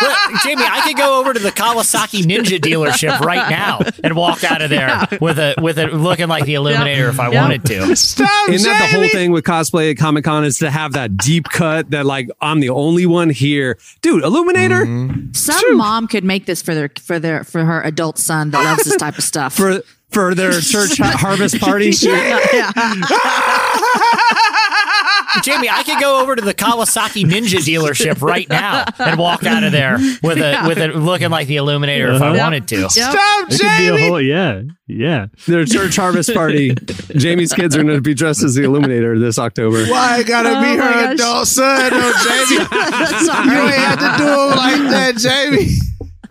[0.01, 4.43] Look, Jamie, I could go over to the Kawasaki Ninja dealership right now and walk
[4.43, 7.41] out of there with a with it looking like the Illuminator if I Yeah.
[7.41, 7.95] wanted to.
[7.95, 9.10] Stop, Isn't that the whole Jamie.
[9.10, 12.60] thing with cosplay at Comic Con is to have that deep cut that like I'm
[12.60, 14.23] the only one here, dude.
[14.23, 15.34] Illuminator mm-hmm.
[15.34, 18.84] Some mom could make this for their for their for her adult son that loves
[18.86, 19.53] this type of stuff.
[19.55, 21.91] for for their church harvest party.
[22.02, 22.72] yeah, yeah.
[25.43, 29.63] Jamie, I could go over to the Kawasaki Ninja dealership right now and walk out
[29.63, 32.38] of there with a with it looking like the Illuminator if I Uh-huh.
[32.39, 32.89] wanted to.
[32.89, 34.08] Stop, It could be a Jamie.
[34.08, 34.19] whole.
[34.22, 35.28] Yeah, yeah.
[35.48, 36.74] Their church harvest party.
[37.15, 39.86] Jamie's kids are going to be dressed as the Illuminator this October.
[39.86, 41.13] Why it gotta Oh be her gosh.
[41.13, 42.56] adult son, though, Jamie?
[42.62, 42.65] you
[43.26, 43.60] Sorry.
[43.60, 45.69] ain't have to do it like that, Jamie.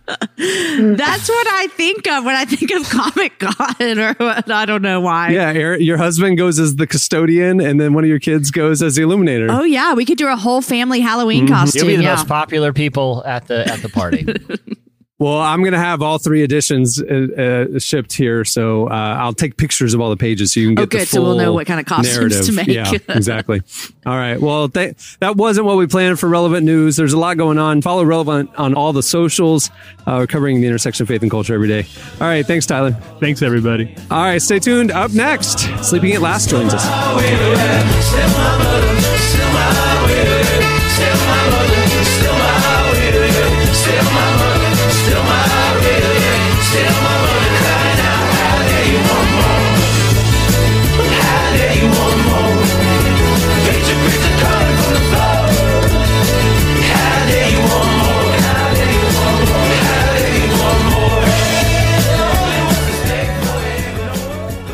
[0.37, 4.81] That's what I think of when I think of Comic Con, or what, I don't
[4.81, 5.29] know why.
[5.29, 8.81] Yeah, Eric, your husband goes as the custodian, and then one of your kids goes
[8.81, 9.47] as the Illuminator.
[9.51, 11.53] Oh yeah, we could do a whole family Halloween mm-hmm.
[11.53, 11.79] costume.
[11.81, 12.15] You'll be the yeah.
[12.15, 14.25] most popular people at the at the party.
[15.19, 19.33] Well, I'm going to have all three editions uh, uh, shipped here, so uh, I'll
[19.33, 21.07] take pictures of all the pages so you can get Oh, the good.
[21.09, 22.45] So we'll know what kind of costumes narrative.
[22.45, 22.67] to make.
[22.67, 23.61] Yeah, exactly.
[24.05, 24.39] All right.
[24.39, 26.95] Well, th- that wasn't what we planned for relevant news.
[26.95, 27.81] There's a lot going on.
[27.81, 29.69] Follow relevant on all the socials.
[30.07, 31.85] Uh, we're covering the intersection of faith and culture every day.
[32.21, 32.45] All right.
[32.45, 32.91] Thanks, Tyler.
[33.19, 33.93] Thanks everybody.
[34.09, 34.41] All right.
[34.41, 34.89] Stay tuned.
[34.91, 36.85] Up next, Sleeping at Last joins us.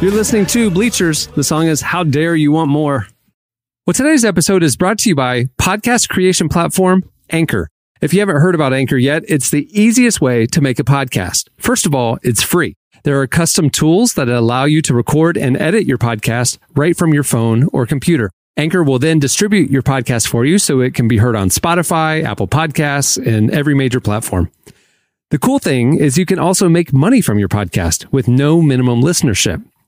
[0.05, 1.25] You're listening to Bleachers.
[1.35, 3.07] The song is How Dare You Want More.
[3.87, 7.69] Well, today's episode is brought to you by podcast creation platform Anchor.
[8.01, 11.47] If you haven't heard about Anchor yet, it's the easiest way to make a podcast.
[11.57, 12.75] First of all, it's free.
[13.01, 17.11] There are custom tools that allow you to record and edit your podcast right from
[17.11, 18.29] your phone or computer.
[18.57, 22.23] Anchor will then distribute your podcast for you so it can be heard on Spotify,
[22.23, 24.51] Apple Podcasts, and every major platform.
[25.31, 29.01] The cool thing is you can also make money from your podcast with no minimum
[29.01, 29.65] listenership.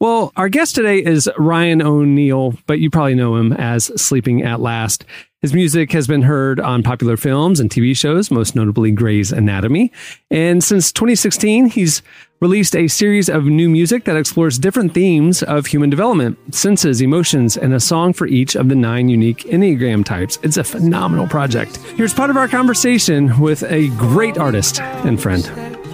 [0.00, 4.60] Well, our guest today is Ryan O'Neal, but you probably know him as Sleeping at
[4.60, 5.04] Last.
[5.40, 9.92] His music has been heard on popular films and TV shows, most notably Grey's Anatomy.
[10.30, 12.02] And since 2016, he's
[12.40, 17.56] released a series of new music that explores different themes of human development, senses, emotions,
[17.56, 20.38] and a song for each of the nine unique Enneagram types.
[20.42, 21.76] It's a phenomenal project.
[21.96, 25.44] Here's part of our conversation with a great artist and friend.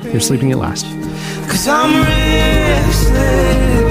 [0.05, 0.87] You're sleeping at last.
[1.49, 3.89] Cause I'm restless.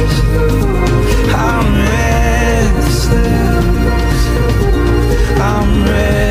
[5.92, 6.29] I'm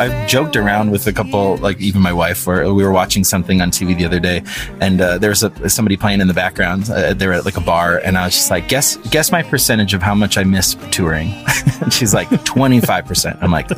[0.00, 3.60] I've joked around with a couple, like even my wife, where we were watching something
[3.60, 4.42] on TV the other day,
[4.80, 6.90] and uh, there was a, somebody playing in the background.
[6.90, 9.42] Uh, they were at like a bar, and I was just like, guess guess my
[9.42, 11.32] percentage of how much I miss touring.
[11.80, 13.38] and she's like twenty five percent.
[13.40, 13.68] I'm like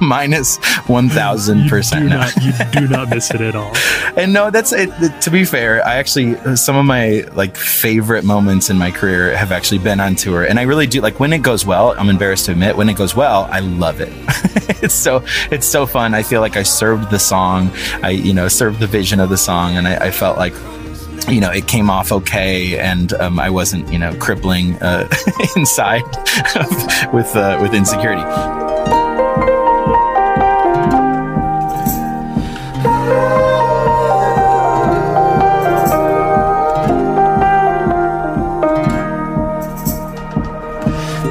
[0.00, 2.06] minus one thousand percent.
[2.06, 3.72] not, you do not miss it at all.
[4.16, 4.90] And no, that's it.
[5.22, 9.52] To be fair, I actually some of my like favorite moments in my career have
[9.52, 11.94] actually been on tour, and I really do like when it goes well.
[11.98, 14.12] I'm embarrassed to admit when it goes well, I love it.
[14.82, 16.14] it's so it's so fun.
[16.14, 17.70] I feel like I served the song.
[18.02, 20.54] I you know served the vision of the song, and I, I felt like.
[21.26, 25.08] You know, it came off okay, and um, I wasn't, you know, crippling uh,
[25.56, 26.02] inside
[27.14, 28.20] with uh, with insecurity.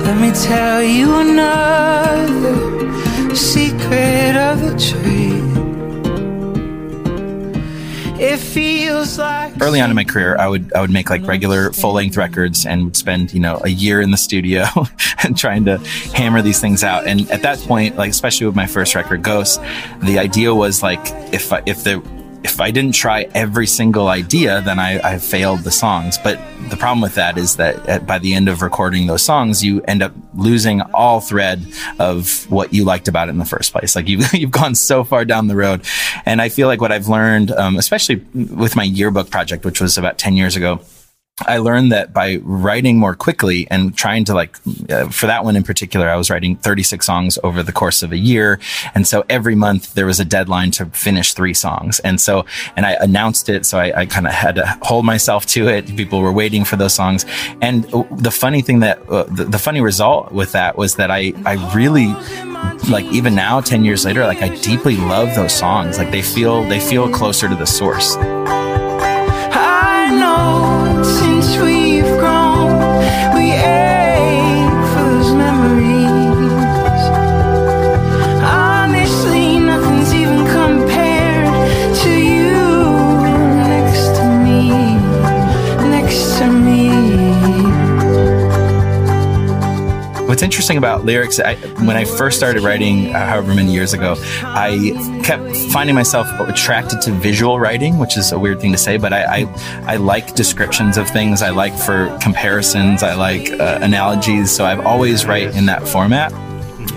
[0.03, 1.32] Let me tell you
[9.61, 12.65] early on in my career, I would I would make like regular full length records
[12.65, 14.65] and would spend you know a year in the studio
[15.23, 15.77] and trying to
[16.13, 17.05] hammer these things out.
[17.05, 19.61] And at that point, like especially with my first record, Ghost,
[20.01, 20.99] the idea was like
[21.33, 22.01] if I, if the
[22.43, 26.17] if I didn't try every single idea, then I, I failed the songs.
[26.17, 29.63] But the problem with that is that at, by the end of recording those songs,
[29.63, 31.65] you end up losing all thread
[31.99, 33.95] of what you liked about it in the first place.
[33.95, 35.85] Like you've, you've gone so far down the road.
[36.25, 39.97] And I feel like what I've learned, um, especially with my yearbook project, which was
[39.97, 40.81] about 10 years ago,
[41.39, 44.55] I learned that by writing more quickly and trying to like,
[44.87, 48.11] uh, for that one in particular, I was writing 36 songs over the course of
[48.11, 48.59] a year.
[48.93, 51.99] And so every month there was a deadline to finish three songs.
[52.01, 53.65] And so, and I announced it.
[53.65, 55.87] So I, I kind of had to hold myself to it.
[55.97, 57.25] People were waiting for those songs.
[57.63, 61.33] And the funny thing that, uh, the, the funny result with that was that I,
[61.47, 62.13] I really,
[62.91, 65.97] like even now, 10 years later, like I deeply love those songs.
[65.97, 68.17] Like they feel, they feel closer to the source.
[90.33, 94.15] What's interesting about lyrics, I, when I first started writing, uh, however many years ago,
[94.41, 98.97] I kept finding myself attracted to visual writing, which is a weird thing to say,
[98.97, 101.43] but I, I, I like descriptions of things.
[101.43, 103.03] I like for comparisons.
[103.03, 104.49] I like uh, analogies.
[104.49, 106.33] So I've always write in that format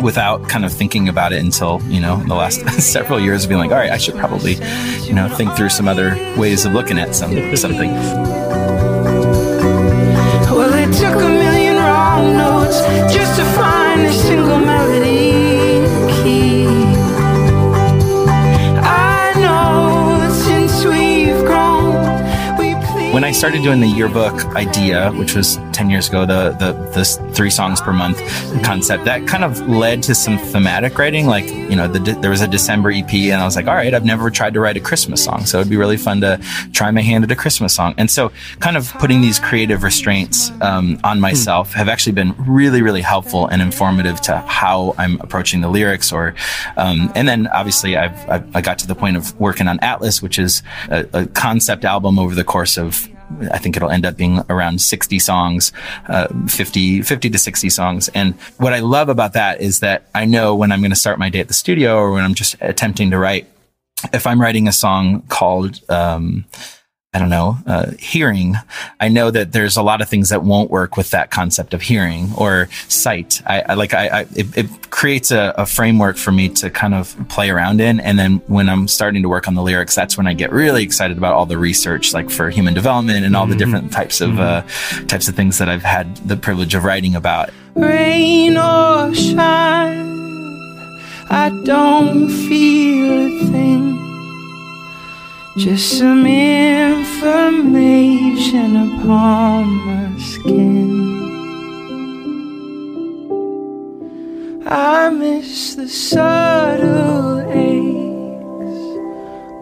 [0.01, 3.61] without kind of thinking about it until, you know, the last several years of being
[3.61, 4.55] like, all right, I should probably,
[5.03, 7.93] you know, think through some other ways of looking at some, something.
[10.57, 11.56] Well,
[12.33, 12.81] notes
[13.13, 15.06] just to find a single melody
[23.17, 27.33] when I started doing the yearbook idea, which was 10 years ago, the, the, the
[27.33, 28.19] three songs per month
[28.63, 31.27] concept, that kind of led to some thematic writing.
[31.27, 33.95] Like, you know, the, there was a December EP and I was like, all right,
[33.95, 35.47] I've never tried to write a Christmas song.
[35.47, 36.39] So it'd be really fun to
[36.75, 37.95] try my hand at a Christmas song.
[37.97, 42.83] And so kind of putting these creative restraints, um, on myself have actually been really,
[42.83, 46.35] really helpful and informative to how I'm approaching the lyrics or,
[46.77, 50.21] um, and then obviously I've, I've, I got to the point of working on Atlas,
[50.21, 53.06] which is a, a concept album over the course of
[53.51, 55.73] I think it'll end up being around 60 songs,
[56.09, 58.09] uh, 50, 50 to 60 songs.
[58.09, 61.19] And what I love about that is that I know when I'm going to start
[61.19, 63.47] my day at the studio or when I'm just attempting to write,
[64.13, 66.45] if I'm writing a song called, um,
[67.17, 68.57] I don't know, uh, hearing,
[69.01, 71.81] I know that there's a lot of things that won't work with that concept of
[71.81, 73.41] hearing or sight.
[73.47, 76.95] I, I like, I, I it, it creates a, a framework for me to kind
[76.95, 78.01] of play around in.
[78.01, 80.83] And then when I'm starting to work on the lyrics, that's when I get really
[80.83, 84.39] excited about all the research, like for human development and all the different types of,
[84.39, 84.61] uh,
[85.09, 87.49] types of things that I've had the privilege of writing about.
[87.75, 90.05] rain or shine.
[91.31, 94.06] I don't feel a thing.
[95.57, 97.07] Just some information
[98.77, 101.07] upon my skin.
[104.67, 107.97] I miss the subtle aches.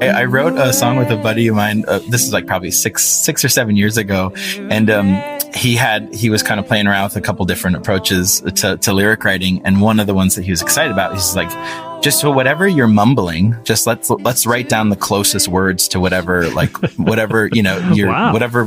[0.03, 1.85] I, I wrote a song with a buddy of mine.
[1.87, 4.33] Uh, this is like probably six, six or seven years ago,
[4.69, 5.15] and um,
[5.55, 8.93] he had he was kind of playing around with a couple different approaches to, to
[8.93, 11.53] lyric writing, and one of the ones that he was excited about, he's like,
[12.05, 16.49] just for whatever you're mumbling, just let's let's write down the closest words to whatever
[16.51, 18.33] like whatever you know your Wow.
[18.33, 18.67] whatever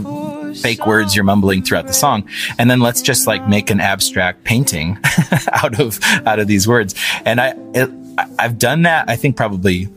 [0.55, 4.43] fake words you're mumbling throughout the song and then let's just like make an abstract
[4.43, 4.97] painting
[5.51, 6.95] out of out of these words
[7.25, 9.07] and i it, I- I've done that.
[9.07, 9.87] I think probably,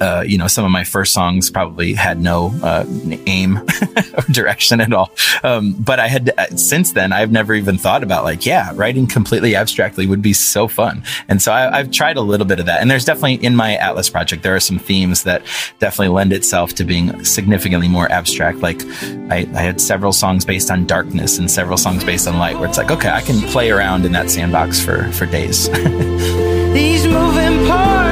[0.00, 2.84] uh, you know, some of my first songs probably had no uh,
[3.26, 3.58] aim
[4.14, 5.12] or direction at all.
[5.44, 9.06] Um, but I had uh, since then, I've never even thought about like, yeah, writing
[9.06, 11.04] completely abstractly would be so fun.
[11.28, 12.80] And so I, I've tried a little bit of that.
[12.80, 15.42] And there's definitely in my Atlas project, there are some themes that
[15.78, 18.58] definitely lend itself to being significantly more abstract.
[18.58, 18.82] Like
[19.30, 22.68] I, I had several songs based on darkness and several songs based on light, where
[22.68, 25.70] it's like, okay, I can play around in that sandbox for for days.
[26.74, 28.05] These moving parts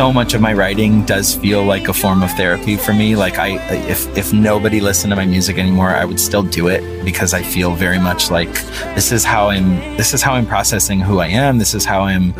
[0.00, 3.14] so much of my writing does feel like a form of therapy for me.
[3.14, 7.04] Like I, if if nobody listened to my music anymore, I would still do it
[7.04, 8.50] because I feel very much like
[8.94, 9.68] this is how I'm.
[9.98, 11.58] This is how I'm processing who I am.
[11.58, 12.32] This is how I'm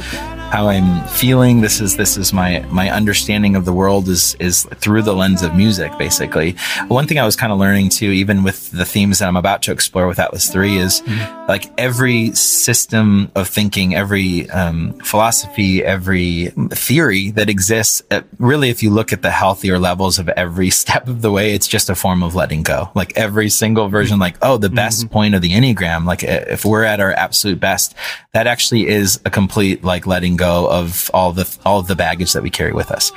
[0.50, 1.60] how I'm feeling.
[1.60, 5.42] This is this is my my understanding of the world is is through the lens
[5.42, 5.96] of music.
[5.98, 6.56] Basically,
[6.88, 9.60] one thing I was kind of learning too, even with the themes that I'm about
[9.64, 11.39] to explore with Atlas Three, is mm-hmm.
[11.50, 18.04] Like every system of thinking, every um, philosophy, every theory that exists.
[18.08, 21.52] Uh, really, if you look at the healthier levels of every step of the way,
[21.52, 22.88] it's just a form of letting go.
[22.94, 26.04] Like every single version, like oh, the best point of the enneagram.
[26.04, 27.96] Like if we're at our absolute best,
[28.32, 32.32] that actually is a complete like letting go of all the all of the baggage
[32.32, 33.10] that we carry with us,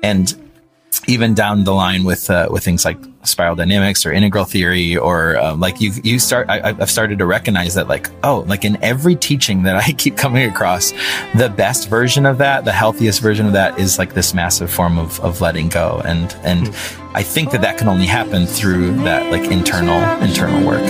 [0.00, 0.32] and
[1.06, 5.36] even down the line with uh, with things like spiral dynamics or integral theory or
[5.38, 8.82] um, like you you start I, I've started to recognize that like oh like in
[8.82, 10.92] every teaching that I keep coming across
[11.34, 14.98] the best version of that the healthiest version of that is like this massive form
[14.98, 16.00] of, of letting go.
[16.04, 16.68] And and
[17.14, 20.84] I think that that can only happen through that like internal internal work.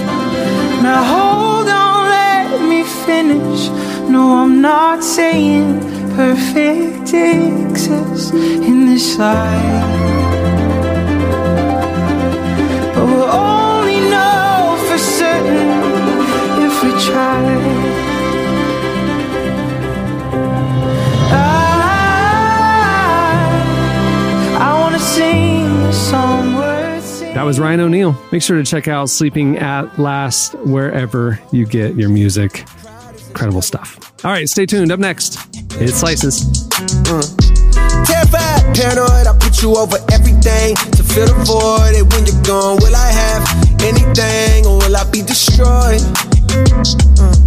[0.83, 3.69] Now hold on, let me finish.
[4.09, 9.85] No, I'm not saying perfect exists in this life.
[12.95, 15.71] But we'll only know for certain
[16.67, 18.01] if we try.
[27.35, 28.15] That was Ryan O'Neal.
[28.33, 32.67] Make sure to check out Sleeping at Last wherever you get your music.
[33.31, 34.13] Incredible stuff.
[34.25, 34.91] All right, stay tuned.
[34.91, 35.39] Up next,
[35.81, 36.67] it's Slices.
[38.05, 41.95] Terrified, paranoid, I put you over everything to fill the void.
[41.95, 43.47] And when you're gone, will I have
[43.87, 46.03] anything or will I be destroyed?
[47.23, 47.39] Uh.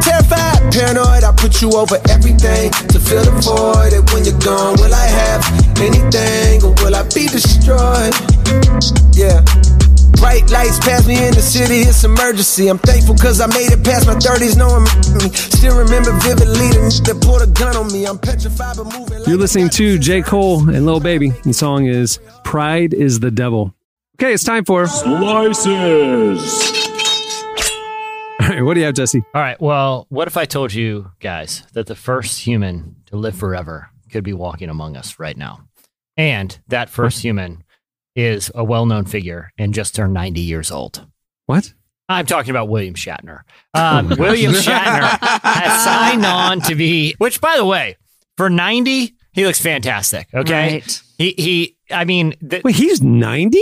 [0.00, 3.92] Terrified, paranoid, I put you over everything to fill the void.
[3.92, 5.44] And when you're gone, will I have
[5.76, 8.16] anything or will I be destroyed?
[9.12, 9.44] Yeah.
[10.18, 12.68] Bright lights pass me in the city, it's emergency.
[12.68, 15.30] I'm thankful cause I made it past my 30s, no one me.
[15.34, 18.04] Still remember vividly the n- that pulled a gun on me.
[18.06, 20.22] I'm petrified but moving You're listening to J.
[20.22, 21.30] Cole and Lil Baby.
[21.44, 23.74] The song is Pride is the Devil.
[24.20, 26.72] Okay, it's time for Slices.
[28.40, 29.22] All right, what do you have, Jesse?
[29.34, 29.60] All right.
[29.60, 34.24] Well, what if I told you guys that the first human to live forever could
[34.24, 35.60] be walking among us right now?
[36.16, 37.62] And that first human
[38.18, 41.06] is a well known figure and just turned 90 years old.
[41.46, 41.72] What?
[42.08, 43.42] I'm talking about William Shatner.
[43.74, 47.96] Um, William Shatner has signed on to be, which, by the way,
[48.36, 50.26] for 90, he looks fantastic.
[50.34, 50.72] Okay.
[50.74, 51.02] Right.
[51.18, 53.60] He, he, I mean, th- Wait, he's 90?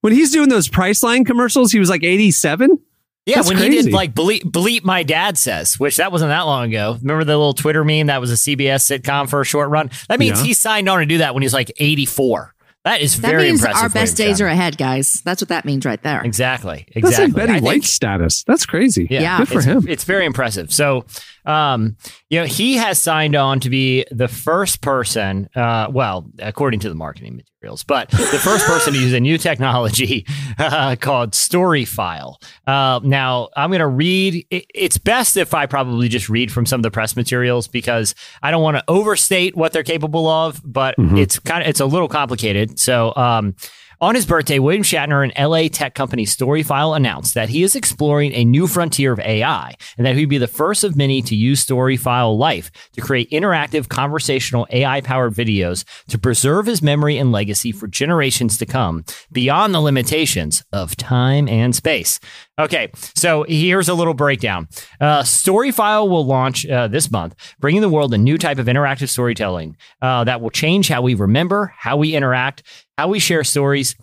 [0.00, 2.78] When he's doing those Priceline commercials, he was like 87?
[3.26, 6.42] Yeah, That's when he did like bleep, bleep my dad says, which that wasn't that
[6.42, 6.96] long ago.
[7.02, 9.90] Remember the little Twitter meme that was a CBS sitcom for a short run?
[10.08, 10.46] That means Yeah.
[10.46, 12.54] he signed on to do that when he was like 84.
[12.84, 13.82] That is That very means impressive.
[13.82, 15.20] our best days are ahead, guys.
[15.24, 16.22] That's what that means right there.
[16.22, 16.86] Exactly.
[16.94, 17.32] That's like Exactly.
[17.34, 18.44] Betty I think- White status.
[18.44, 19.06] That's crazy.
[19.10, 19.86] Yeah, Good for it's, him.
[19.88, 20.72] It's very impressive.
[20.72, 21.04] So,
[21.48, 21.96] um,
[22.28, 26.90] you know, he has signed on to be the first person, uh, well, according to
[26.90, 30.26] the marketing materials, but the first person to use a new technology
[30.58, 32.36] uh, called Storyfile.
[32.66, 34.46] Uh, now, I'm going to read.
[34.50, 38.14] It, it's best if I probably just read from some of the press materials because
[38.42, 41.86] I don't want to overstate what they're capable of, but it's kind of it's a
[41.86, 42.78] little complicated.
[42.78, 43.56] So, um,
[44.00, 48.32] on his birthday, William Shatner and LA tech company Storyfile announced that he is exploring
[48.32, 51.66] a new frontier of AI and that he'd be the first of many to use
[51.66, 57.72] Storyfile Life to create interactive conversational AI powered videos to preserve his memory and legacy
[57.72, 62.20] for generations to come beyond the limitations of time and space.
[62.58, 64.66] Okay, so here's a little breakdown.
[65.00, 69.08] Uh, Storyfile will launch uh, this month, bringing the world a new type of interactive
[69.08, 72.64] storytelling uh, that will change how we remember, how we interact,
[72.96, 73.94] how we share stories,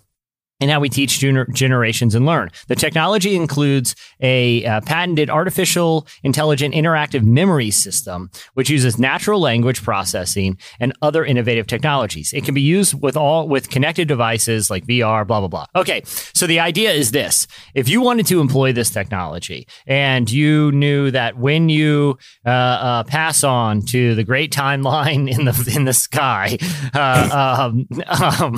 [0.61, 2.49] and how we teach gener- generations and learn.
[2.67, 9.83] The technology includes a uh, patented artificial intelligent interactive memory system, which uses natural language
[9.83, 12.31] processing and other innovative technologies.
[12.33, 15.65] It can be used with all with connected devices like VR, blah blah blah.
[15.75, 20.71] Okay, so the idea is this: if you wanted to employ this technology and you
[20.71, 25.83] knew that when you uh, uh, pass on to the great timeline in the in
[25.83, 26.57] the sky,
[26.93, 28.55] uh, um, um,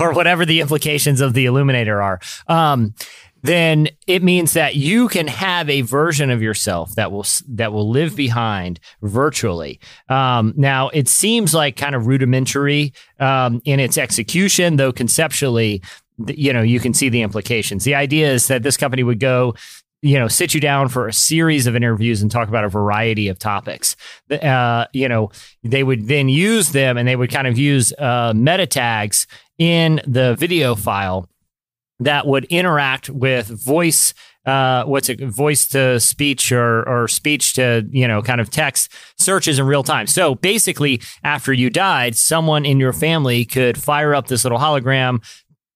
[0.00, 2.20] or whatever the implications of the Illuminator are.
[2.48, 2.94] Um,
[3.42, 7.88] then it means that you can have a version of yourself that will that will
[7.88, 9.78] live behind virtually.
[10.08, 15.82] Um, now, it seems like kind of rudimentary um, in its execution, though conceptually,
[16.26, 17.84] you know, you can see the implications.
[17.84, 19.54] The idea is that this company would go
[20.02, 23.28] you know, sit you down for a series of interviews and talk about a variety
[23.28, 23.96] of topics.
[24.30, 25.30] Uh, you know,
[25.64, 29.26] they would then use them and they would kind of use uh, meta tags
[29.58, 31.28] in the video file
[32.00, 34.12] that would interact with voice
[34.46, 38.92] uh, what's it voice to speech or or speech to you know kind of text
[39.18, 40.06] searches in real time.
[40.06, 45.20] So basically, after you died, someone in your family could fire up this little hologram.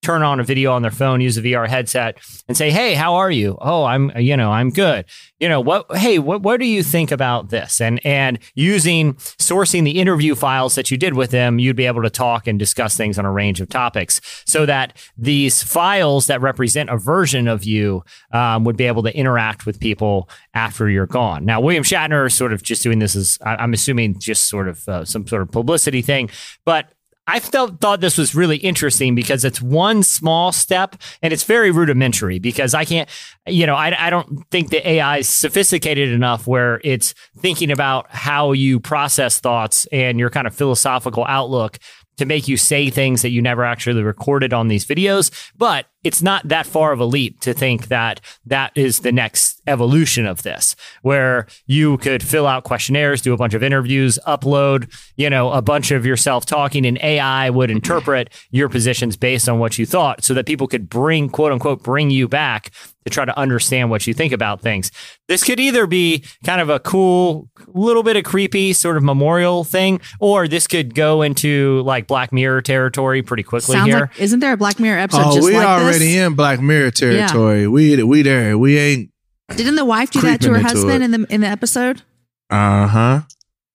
[0.01, 3.13] Turn on a video on their phone, use a VR headset, and say, "Hey, how
[3.15, 3.55] are you?
[3.61, 5.05] Oh, I'm, you know, I'm good.
[5.39, 5.95] You know what?
[5.95, 10.73] Hey, what, what do you think about this?" And and using sourcing the interview files
[10.73, 13.31] that you did with them, you'd be able to talk and discuss things on a
[13.31, 18.77] range of topics, so that these files that represent a version of you um, would
[18.77, 21.45] be able to interact with people after you're gone.
[21.45, 24.89] Now, William Shatner is sort of just doing this as I'm assuming just sort of
[24.89, 26.31] uh, some sort of publicity thing,
[26.65, 26.91] but
[27.27, 31.71] I felt thought this was really interesting because it's one small step and it's very
[31.71, 33.07] rudimentary because I can't,
[33.47, 38.07] you know, I, I don't think the AI is sophisticated enough where it's thinking about
[38.09, 41.77] how you process thoughts and your kind of philosophical outlook
[42.17, 45.31] to make you say things that you never actually recorded on these videos.
[45.57, 49.50] But it's not that far of a leap to think that that is the next
[49.67, 54.91] evolution of this, where you could fill out questionnaires, do a bunch of interviews, upload,
[55.15, 59.59] you know, a bunch of yourself talking, and AI would interpret your positions based on
[59.59, 62.71] what you thought so that people could bring, quote unquote, bring you back
[63.05, 64.91] to try to understand what you think about things.
[65.27, 69.63] This could either be kind of a cool, little bit of creepy sort of memorial
[69.63, 73.99] thing, or this could go into like Black Mirror territory pretty quickly Sounds here.
[74.01, 76.15] like isn't there a Black Mirror episode Oh, just we like already this?
[76.17, 77.67] in Black Mirror territory.
[77.67, 78.55] We we there.
[78.57, 79.10] We ain't.
[79.57, 81.05] Didn't the wife do that to her husband it.
[81.05, 82.01] in the in the episode?
[82.49, 83.21] Uh huh.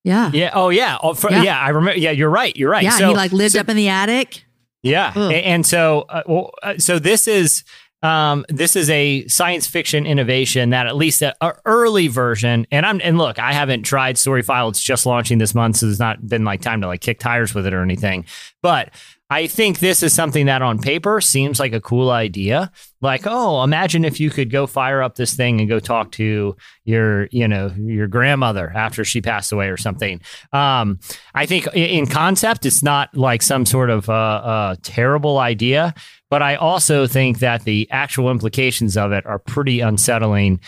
[0.04, 0.30] Yeah.
[0.32, 0.50] Yeah.
[0.54, 0.98] Oh, yeah.
[1.02, 1.42] Oh, for, yeah.
[1.42, 1.58] Yeah.
[1.60, 1.98] I remember.
[1.98, 2.54] Yeah, you're right.
[2.56, 2.84] You're right.
[2.84, 4.44] Yeah, So, he like lived so- up in the attic.
[4.82, 5.32] Yeah, Ugh.
[5.32, 7.64] A- and so uh, well, uh, so this is
[8.04, 12.68] um, this is a science fiction innovation that at least a, a early version.
[12.70, 15.98] And I'm and look, I haven't tried Storyfile; it's just launching this month, so there's
[15.98, 18.26] not been like time to like kick tires with it or anything.
[18.62, 18.90] But
[19.28, 22.70] I think this is something that on paper seems like a cool idea.
[23.00, 26.56] Like, oh, imagine if you could go fire up this thing and go talk to
[26.84, 30.20] your, you know, your grandmother after she passed away or something.
[30.52, 31.00] Um,
[31.34, 35.92] I think in concept, it's not like some sort of uh, uh, terrible idea,
[36.30, 40.60] but I also think that the actual implications of it are pretty unsettling.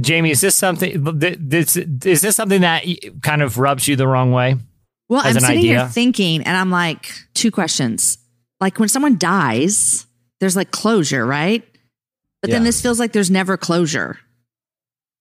[0.00, 1.02] Jamie, is this something?
[1.18, 2.84] This is this something that
[3.22, 4.56] kind of rubs you the wrong way?
[5.12, 5.78] Well, as I'm an sitting idea?
[5.80, 8.16] here thinking, and I'm like, two questions.
[8.62, 10.06] Like when someone dies,
[10.40, 11.62] there's like closure, right?
[12.40, 14.18] But then this feels like there's never closure.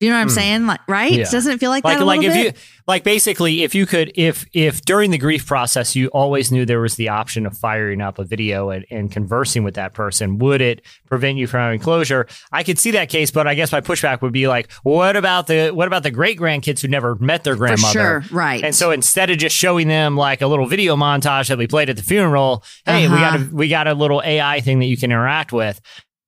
[0.01, 0.33] You know what I'm Hmm.
[0.33, 0.65] saying?
[0.65, 1.11] Like, right?
[1.11, 1.29] Yeah.
[1.29, 2.45] Doesn't it feel like, like that a like if bit?
[2.57, 6.65] you like basically if you could if if during the grief process you always knew
[6.65, 10.39] there was the option of firing up a video and, and conversing with that person
[10.39, 13.71] would it prevent you from having closure i could see that case but i guess
[13.71, 17.15] my pushback would be like what about the what about the great grandkids who never
[17.19, 18.63] met their grandmother sure, right.
[18.63, 21.89] and so instead of just showing them like a little video montage that we played
[21.89, 23.45] at the funeral hey we got Uh-huh.
[23.51, 25.79] a we got a little ai thing that you can interact with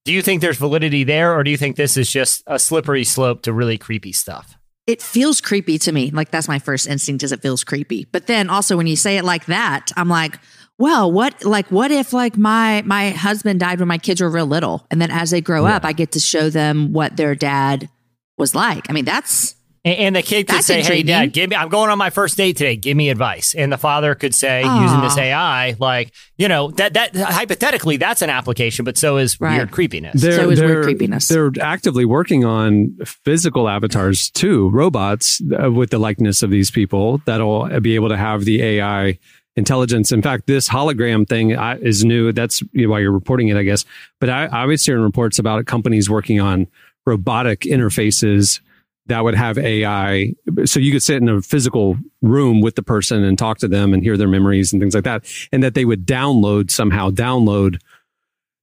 [0.06, 3.04] do you think there's validity there or do you think this is just a slippery
[3.04, 6.12] slope to really creepy stuff it feels creepy to me.
[6.12, 8.06] Like that's my first instinct is it feels creepy.
[8.12, 10.40] But then also when you say it like that, I'm like,
[10.78, 14.46] well, what like what if like my my husband died when my kids were real
[14.46, 17.90] little and then as they grow up, I get to show them what their dad
[18.38, 18.90] was like.
[18.90, 21.04] I mean, that's And, and the kid could That's say, "Hey.
[21.04, 21.56] Dad, give me.
[21.56, 22.76] I'm going on my first date today.
[22.76, 26.94] Give me advice." And the father could say, using this AI, like you know, that
[26.94, 29.58] that hypothetically that's an application, but so is Right.
[29.58, 30.22] weird creepiness.
[30.22, 31.28] They're, So is weird creepiness.
[31.28, 37.22] They're actively working on physical avatars too, robots uh, with the likeness of these people
[37.26, 39.20] that'll be able to have the AI
[39.56, 40.12] intelligence.
[40.12, 42.32] In fact, this hologram thing uh, is new.
[42.32, 43.86] That's you know, why you're reporting it, I guess.
[44.20, 46.68] But I, I was hearing reports about companies working on
[47.06, 48.62] robotic interfaces
[49.08, 50.34] that would have AI.
[50.66, 53.94] So you could sit in a physical room with the person and talk to them
[53.94, 55.26] and hear their memories and things like that.
[55.52, 57.80] And that they would download somehow, download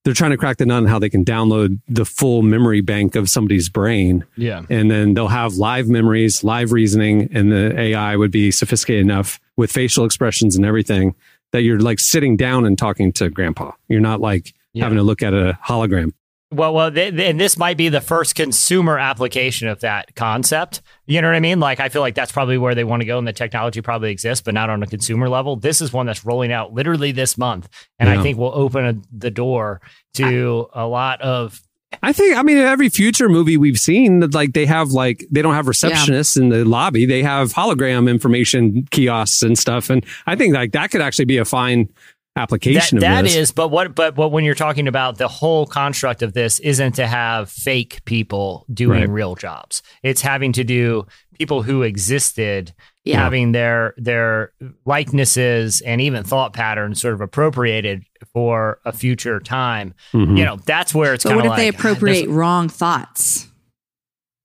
[0.03, 3.17] they're trying to crack the nut on how they can download the full memory bank
[3.17, 4.25] of somebody's brain.
[4.35, 4.63] Yeah.
[4.71, 9.39] And then they'll have live memories, live reasoning, and the AI would be sophisticated enough
[9.59, 11.15] with facial expressions and everything
[11.53, 13.73] that you're like sitting down and talking to grandpa.
[13.89, 14.85] You're not like Yeah.
[14.85, 16.13] having to look at a hologram.
[16.53, 20.83] Well, well, th- th- and this might be the first consumer application of that concept.
[21.07, 21.61] You know what I mean?
[21.61, 24.11] Like, I feel like that's probably where they want to go, and the technology probably
[24.11, 25.55] exists, but not on a consumer level.
[25.55, 27.69] This is one that's rolling out literally this month,
[28.01, 28.23] and I Yeah.
[28.23, 29.81] think will open a, the door
[30.15, 31.61] to a lot of.
[32.03, 35.55] I think, I mean, every future movie we've seen, like they have like, they don't
[35.55, 37.05] have receptionists in the lobby.
[37.05, 39.91] They have hologram information kiosks and stuff.
[39.91, 41.89] And I think like that could actually be a fine
[42.37, 43.37] application That, of that this.
[43.37, 46.93] is, but what, but what when you're talking about the whole construct of this isn't
[46.93, 49.09] to have fake people doing Right.
[49.09, 49.83] real jobs.
[50.03, 51.07] It's having to do
[51.39, 52.73] people who existed
[53.05, 53.19] Yeah.
[53.23, 54.53] having their their
[54.85, 59.95] likenesses and even thought patterns sort of appropriated for a future time.
[60.13, 60.37] Mhm.
[60.39, 63.49] You know, that's where it's But kind what if they like, God, appropriate wrong thoughts?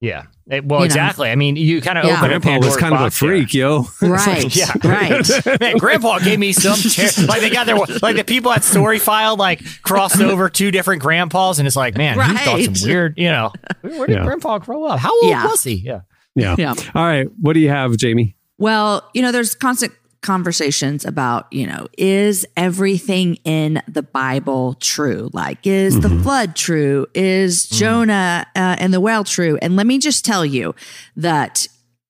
[0.02, 0.24] Yeah.
[0.50, 0.86] It- well, You know.
[0.86, 1.30] exactly.
[1.32, 2.18] I mean, you kind of Yeah.
[2.18, 3.30] open a Grandpa was kind of a box here.
[3.30, 3.88] freak, yo.
[4.02, 4.56] Right.
[4.56, 5.30] Yeah, Right.
[5.60, 7.10] Man, Grandpa gave me some chair.
[7.28, 11.02] Like they got their like the people at Story File like crossed over two different
[11.02, 12.78] grandpas, and it's like, man, he thought Right.
[12.78, 13.16] some weird.
[13.18, 14.24] You know, where did Yeah.
[14.26, 15.00] Grandpa grow up?
[15.00, 15.48] How old Yeah.
[15.48, 15.76] was he?
[15.76, 16.02] Yeah.
[16.36, 16.56] Yeah.
[16.58, 16.74] Yeah.
[16.94, 17.28] All right.
[17.42, 18.36] What do you have, Jamie?
[18.58, 19.94] Well, you know, there's constant
[20.26, 25.30] conversations about, you know, is everything in the Bible true?
[25.32, 27.06] Like, is the flood true?
[27.14, 29.58] Is Jonah uh, and the whale true?
[29.62, 30.74] And let me just tell you
[31.16, 31.68] that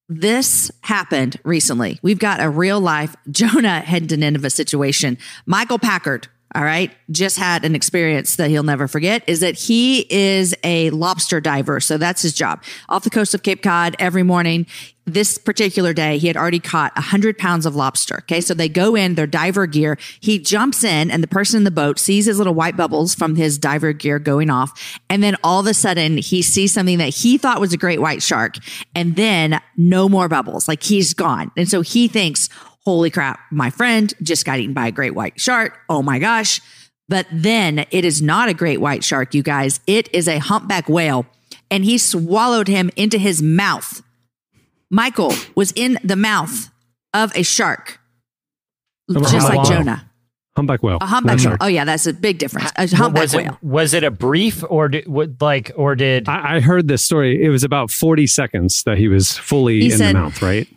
[0.07, 1.99] this happened recently.
[2.01, 5.17] We've got a real life Jonah heading to Nineveh situation.
[5.45, 10.05] Michael Packard, all right, just had an experience that he'll never forget is that he
[10.09, 11.81] is a lobster diver.
[11.81, 12.63] So that's his job.
[12.87, 14.67] Off the coast of Cape Cod every morning.
[15.07, 18.17] This particular day, he had already caught 100 pounds of lobster.
[18.19, 18.41] Okay.
[18.41, 19.99] So they go in their diver gear.
[20.19, 23.35] He jumps in, and the person in the boat sees his little white bubbles from
[23.35, 24.99] his diver gear going off.
[25.09, 28.01] And then all of a sudden, he sees something that he thought was a great
[28.01, 28.55] white shark.
[28.95, 30.67] And then no more bubbles.
[30.67, 31.51] Like he's gone.
[31.55, 32.49] And so he thinks,
[32.83, 35.77] holy crap, my friend just got eaten by a great white shark.
[35.87, 36.61] Oh my gosh.
[37.07, 39.79] But then it is not a great white shark, you guys.
[39.85, 41.27] It is a humpback whale.
[41.69, 44.01] And he swallowed him into his mouth.
[44.89, 46.69] Michael was in the mouth
[47.13, 47.99] of a shark,
[49.09, 49.63] Of just like whale.
[49.65, 50.11] Jonah.
[50.55, 50.97] Humpback whale.
[51.01, 51.57] A humpback Not whale.
[51.59, 52.71] Oh, yeah, that's a big difference.
[52.77, 53.37] A humpback was it?
[53.37, 53.57] whale.
[53.61, 57.43] Was it a brief or did, what, like or did I, I heard this story.
[57.43, 60.67] It was about 40 seconds that he was fully He in said- the mouth, right?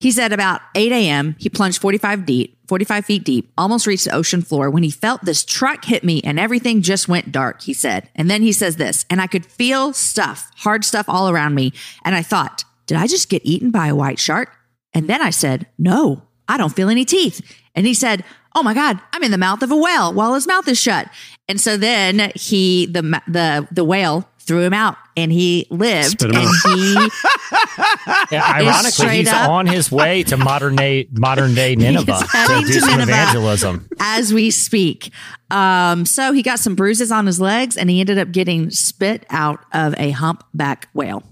[0.00, 4.10] He said about 8 a.m., he plunged 45 deep, 45 feet deep, almost reached the
[4.14, 7.72] ocean floor when he felt this truck hit me and everything just went dark, he
[7.72, 8.10] said.
[8.14, 11.72] And then he says this, and I could feel stuff, hard stuff all around me.
[12.04, 14.50] And I thought, did I just get eaten by a white shark?
[14.92, 17.40] And then I said, no, I don't feel any teeth.
[17.74, 18.24] And he said,
[18.54, 21.08] oh my God, I'm in the mouth of a whale while his mouth is shut.
[21.48, 26.30] And so then he, the, the, the whale threw him out and he lived Spit
[26.30, 26.76] him and out.
[26.78, 26.94] he
[28.30, 32.66] Yeah, ironically, he's up- on his way to modern day modern day Nineveh to do
[32.74, 33.02] to some Nineveh.
[33.12, 33.88] evangelism.
[33.98, 35.10] as we speak.
[35.50, 39.24] Um, so he got some bruises on his legs and he ended up getting spit
[39.30, 41.22] out of a humpback whale.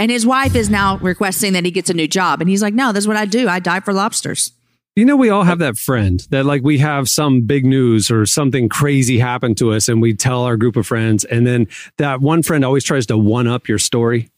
[0.00, 2.40] And his wife is now requesting that he gets a new job.
[2.40, 3.50] And he's like, no, this is what I do.
[3.50, 4.52] I dive for lobsters.
[4.96, 8.24] You know, we all have that friend that like we have some big news or
[8.24, 11.24] something crazy happen to us and we tell our group of friends.
[11.26, 14.30] And then that one friend always tries to one up your story.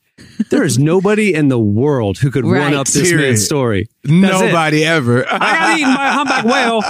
[0.50, 3.28] There is nobody in the world who could one up this Period.
[3.28, 3.88] man's story.
[4.02, 4.46] That's it.
[4.46, 5.24] Nobody ever.
[5.32, 6.82] I got eaten by a humpback whale.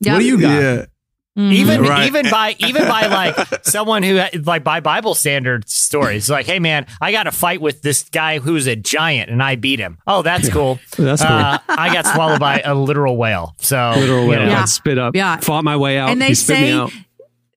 [0.00, 0.12] Yep.
[0.14, 0.62] What do you got?
[0.62, 0.86] Yeah.
[1.36, 2.06] Even Right.
[2.06, 6.86] even by even by like someone who like by Bible standard stories, like, hey man,
[7.00, 9.98] I got a fight with this guy who's a giant and I beat him.
[10.06, 10.78] Oh, that's cool.
[10.96, 11.30] That's cool.
[11.32, 13.54] Uh, I got swallowed by a literal whale.
[13.58, 14.38] So Literal you whale.
[14.40, 14.46] know.
[14.46, 14.54] Yeah.
[14.60, 15.14] Got spit up.
[15.14, 15.36] Yeah.
[15.38, 16.08] Fought my way out.
[16.10, 16.90] And they he spit say me out.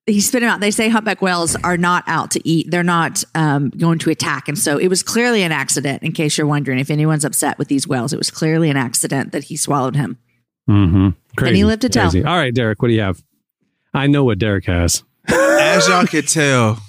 [0.05, 0.59] he spit him out.
[0.59, 2.69] They say humpback whales are not out to eat.
[2.69, 4.47] They're not um, going to attack.
[4.49, 7.69] And so it was clearly an accident, in case you're wondering if anyone's upset with
[7.69, 8.11] these whales.
[8.11, 10.17] It was clearly an accident that he swallowed him.
[10.69, 11.09] Mm-hmm.
[11.38, 11.49] Crazy.
[11.49, 12.11] And he lived to tell.
[12.11, 12.25] Crazy.
[12.25, 13.23] All right, Derek, what do you have?
[13.93, 15.03] I know what Derek has.
[15.27, 16.81] As y'all can tell,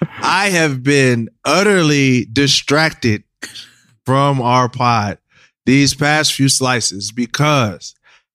[0.00, 3.24] I have been utterly distracted
[4.04, 5.18] from our pod
[5.66, 7.94] these past few slices because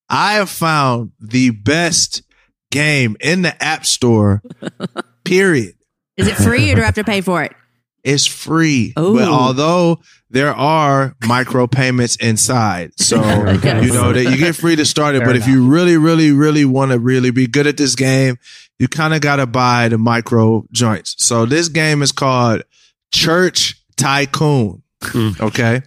[0.09, 2.21] I have found the best
[2.71, 4.41] game in the App Store,
[5.23, 5.75] period.
[6.17, 7.53] Is it free or do I have to pay for it?
[8.05, 8.93] It's free.
[8.97, 9.15] Ooh.
[9.15, 9.99] But although
[10.29, 12.91] there are micro payments inside.
[12.99, 15.19] So you know that you get free to start it.
[15.19, 18.37] Fair but if you really, really, really want to really be good at this game,
[18.77, 21.15] you kind of gotta buy the micro joints.
[21.17, 22.61] So this game is called
[23.11, 24.83] Church Tycoon.
[25.01, 25.31] Hmm.
[25.39, 25.81] Okay.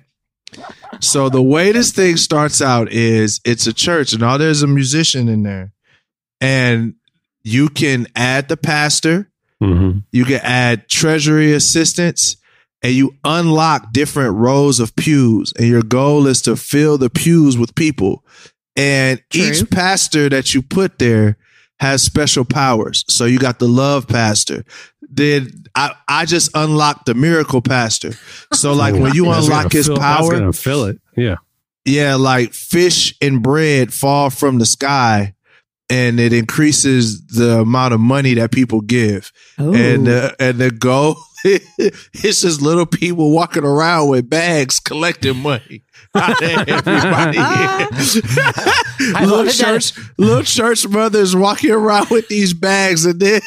[1.00, 4.66] So the way this thing starts out is it's a church and all there's a
[4.66, 5.72] musician in there.
[6.40, 6.94] And
[7.42, 9.30] you can add the pastor,
[9.62, 10.04] Mhm.
[10.12, 12.36] you can add treasury assistants,
[12.82, 15.52] and you unlock different rows of pews.
[15.58, 18.24] And your goal is to fill the pews with people.
[18.76, 21.36] And each pastor that you put there
[21.80, 23.04] has special powers.
[23.08, 24.64] So you got the love pastor.
[25.10, 28.12] Then I, I just unlocked the miracle pastor.
[28.52, 31.00] So like when you That's unlock his fill- power, gonna fill it.
[31.16, 31.36] Yeah.
[31.84, 35.34] yeah, like fish and bread fall from the sky
[35.90, 39.32] and it increases the amount of money that people give.
[39.56, 45.82] And uh, and the goal it's just little people walking around with bags collecting money.
[46.14, 47.38] out of everybody.
[47.38, 47.88] Ah.
[49.20, 53.40] little love that- church, little church mothers walking around with these bags, and then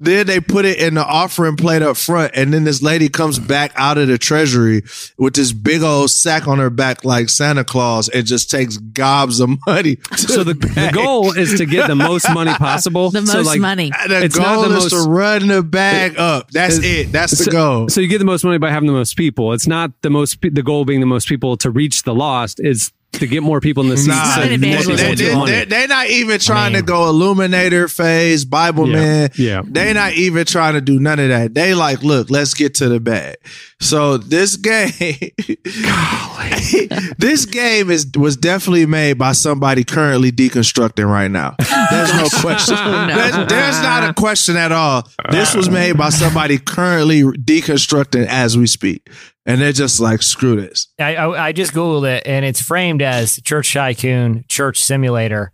[0.00, 3.38] then they put it in the offering plate up front, and then this lady comes
[3.38, 4.82] back out of the treasury
[5.18, 9.40] with this big old sack on her back like Santa Claus, and just takes gobs
[9.40, 9.96] of money.
[10.16, 13.10] So the, the goal is to get the most money possible.
[13.18, 13.90] The So, most like, money.
[14.08, 16.50] The It's not goal the is most- to run the bag up.
[16.50, 17.12] That's It's- it.
[17.12, 17.88] That's the so, goal.
[17.88, 19.52] So you get the most money by having the most people.
[19.52, 20.40] It's not the most.
[20.40, 22.60] The goal being the most people to reach the lost.
[22.60, 24.08] It's to get more people in the seats.
[24.08, 25.52] Nah, so an more evangelism people they, get they, money.
[25.52, 29.30] they, they're not even trying mean- to go Illuminator phase, Bible Yeah, man.
[29.36, 29.62] yeah.
[29.64, 31.54] They're not even trying to do none of that.
[31.54, 33.36] They like, look, let's get to the bag.
[33.80, 34.90] So this game,
[37.18, 41.54] this game is was definitely made by somebody currently deconstructing right now.
[41.90, 42.76] There's no oh, question.
[42.76, 45.08] There's, there's not a question at all.
[45.30, 49.08] This was made by somebody currently deconstructing as we speak,
[49.46, 50.88] and they're just like, screw this.
[50.98, 55.52] I, I, I just googled it, and it's framed as Church Tycoon Church Simulator,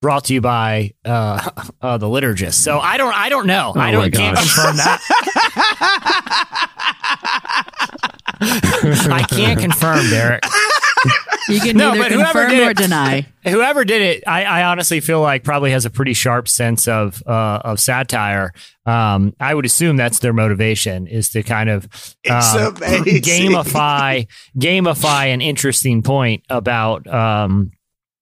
[0.00, 1.50] brought to you by uh,
[1.82, 2.54] uh, the liturgist.
[2.54, 3.72] So I don't, I don't know.
[3.76, 5.00] I Oh don't can't confirm that.
[8.40, 10.44] I can't confirm, Derek.
[11.48, 13.26] You can No, neither but confirm did nor it- deny.
[13.48, 17.22] Whoever did it, I, I honestly feel like probably has a pretty sharp sense of
[17.26, 18.52] uh, of satire.
[18.84, 21.88] Um, I would assume that's their motivation is to kind of
[22.22, 23.22] It's um, amazing.
[23.22, 24.26] gamify
[24.58, 27.70] gamify an interesting point about um,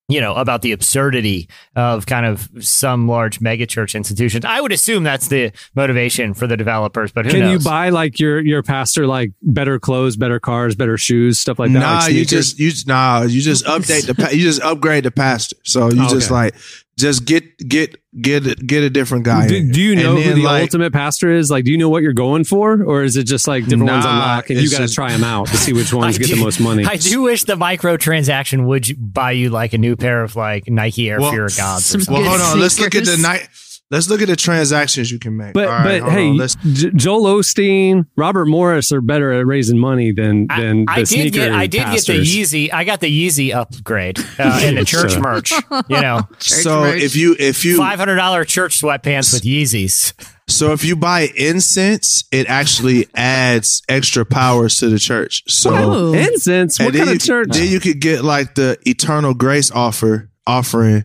[0.09, 4.45] you know about the absurdity of kind of some large megachurch institutions.
[4.45, 8.21] I would assume that's the motivation for the developers, but who Can you buy like
[8.21, 11.79] your your pastor like better clothes, better cars, better shoes, stuff like that?
[11.81, 15.57] Nah, like you just you nah, you just update the you just upgrade the pastor.
[15.65, 16.35] So you Oh, just okay.
[16.35, 16.55] like
[16.99, 19.47] just get get get get a different guy.
[19.49, 21.51] Do, do you And know who the like, ultimate pastor is?
[21.51, 24.05] Like, do you know what you're going for, or is it just like different ones
[24.05, 26.17] Nah, unlock and you got to just- try them out to see which I ones
[26.19, 26.85] get the most money?
[26.87, 31.11] I do wish the microtransaction would buy you like a new pair of like Nike
[31.11, 31.95] Air Well, Fear of Gods.
[31.95, 32.15] Or something.
[32.15, 32.61] Well, Good hold on.
[32.61, 33.49] Let's look at the night.
[33.89, 35.55] Let's look at the transactions you can make.
[35.55, 36.37] But All right, but hey, on.
[36.37, 40.91] Let's- J- Joel Osteen, Robert Morris are better at raising money than I- than the
[40.91, 42.05] I, did sneaker get I did pastors.
[42.07, 42.73] get the Yeezy.
[42.75, 45.21] I got the Yeezy upgrade uh, in the church Sure.
[45.21, 45.53] merch.
[45.89, 47.01] You know, so merch.
[47.03, 50.15] if you if you five hundred dollar church sweatpants with Yeezys.
[50.49, 55.45] so if you buy incense, it actually adds extra powers to the church.
[55.47, 56.13] So.
[56.13, 56.81] Incense.
[56.81, 57.49] What and then kind you, of church?
[57.53, 61.05] Then you could get like the eternal grace offer offering,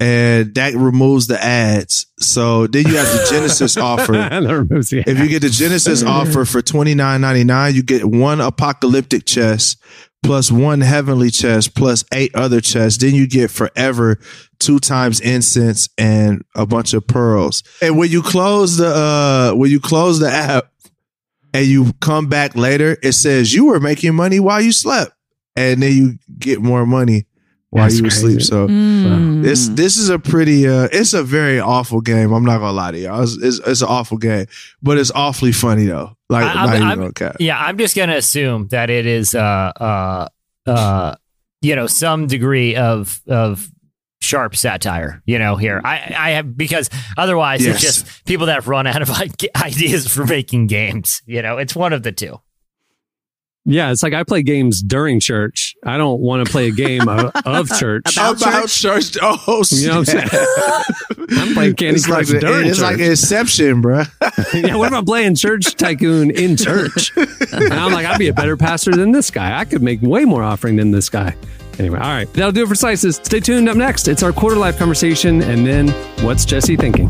[0.00, 2.06] and that removes the ads.
[2.20, 4.12] So then you have the Genesis offer.
[4.12, 8.40] The If you get the Genesis offer for twenty nine ninety nine, you get one
[8.40, 9.82] apocalyptic chest
[10.22, 13.02] plus one heavenly chest plus eight other chests.
[13.02, 14.18] Then you get forever
[14.58, 17.62] two times incense and a bunch of pearls.
[17.80, 20.72] And when you close the uh when you close the app
[21.54, 25.12] and you come back later, it says you were making money while you slept.
[25.56, 27.26] And then you get more money
[27.70, 28.42] while That's you were asleep.
[28.42, 29.42] So Mm.
[29.42, 32.32] this this is a pretty uh it's a very awful game.
[32.32, 33.22] I'm not gonna lie to y'all.
[33.22, 34.46] It's, it's, it's an awful game,
[34.82, 36.16] but it's awfully funny though.
[36.30, 37.36] Like I, I'm, even I'm- gonna.
[37.40, 40.28] Yeah, I'm just gonna assume that it is uh uh
[40.66, 41.14] uh
[41.60, 43.70] you know some degree of of
[44.20, 45.22] sharp satire.
[45.26, 47.76] You know here I I have because otherwise Yes.
[47.76, 49.10] it's just people that have run out of
[49.56, 51.22] ideas for making games.
[51.26, 52.40] You know, it's one of the two.
[53.70, 55.76] Yeah, it's like I play games during church.
[55.84, 58.14] I don't want to play a game of, of church.
[58.16, 59.18] How about, church?
[59.20, 60.28] Oh, You know what I'm saying?
[61.38, 62.92] I'm playing Candy it's Crush like the- during it's church.
[62.98, 64.04] like Inception, bro.
[64.54, 67.12] yeah, what about playing Church Tycoon in church?
[67.16, 69.58] And I'm like, I'd be a better pastor than this guy.
[69.58, 71.36] I could make way more offering than this guy.
[71.78, 72.32] Anyway, all right.
[72.32, 73.16] That'll do it for Slices.
[73.16, 74.08] Stay tuned up next.
[74.08, 75.42] It's our quarter life conversation.
[75.42, 75.88] And then
[76.24, 77.08] what's Jesse thinking?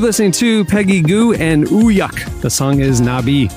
[0.00, 2.40] You're listening to Peggy Gou and OHHYUK.
[2.40, 3.52] The song is Nabi.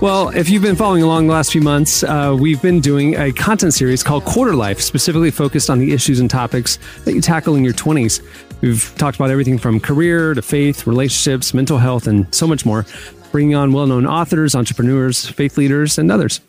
[0.00, 3.32] Well, if you've been following along the last few months, uh, we've been doing a
[3.32, 7.56] content series called Quarter Life, specifically focused on the issues and topics that you tackle
[7.56, 8.22] in your 20s.
[8.60, 12.86] We've talked about everything from career to faith, relationships, mental health, and so much more,
[13.32, 16.40] bringing on well known authors, entrepreneurs, faith leaders, and others.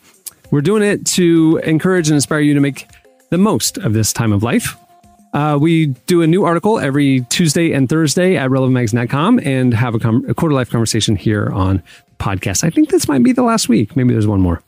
[0.52, 2.88] We're doing it to encourage and inspire you to make
[3.30, 4.76] the most of this time of life.
[5.32, 9.98] Uh, we do a new article every Tuesday and Thursday at relevantmags.com and have a,
[9.98, 11.82] com- a quarter life conversation here on
[12.18, 12.64] podcast.
[12.64, 13.96] I think this might be the last week.
[13.96, 14.62] Maybe there's one more.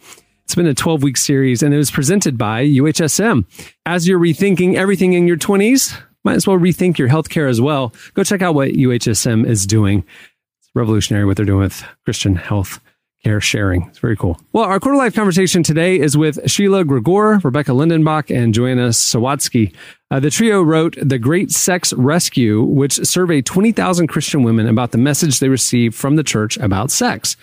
[0.44, 3.44] It's been a 12 week series and it was presented by UHSM.
[3.86, 7.92] As you're rethinking everything in your 20s, might as well rethink your healthcare as well.
[8.14, 10.04] Go check out what UHSM is doing.
[10.60, 12.80] It's revolutionary what they're doing with Christian health
[13.22, 13.82] care sharing.
[13.84, 14.40] It's very cool.
[14.52, 19.74] Well, our quarter life conversation today is with Sheila Gregoire, Rebecca Lindenbach, and Joanna Sawatsky.
[20.10, 24.98] Uh, the trio wrote The Great Sex Rescue, which surveyed 20,000 Christian women about the
[24.98, 27.36] message they received from the church about sex.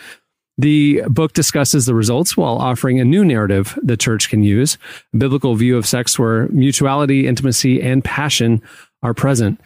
[0.58, 4.78] The book discusses the results while offering a new narrative the church can use,
[5.14, 8.62] a biblical view of sex where mutuality, intimacy, and passion
[9.02, 9.62] are present.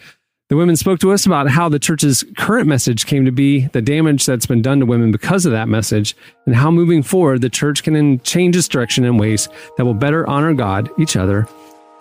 [0.50, 3.82] The women spoke to us about how the church's current message came to be, the
[3.82, 7.50] damage that's been done to women because of that message, and how moving forward the
[7.50, 11.48] church can change its direction in ways that will better honor God, each other,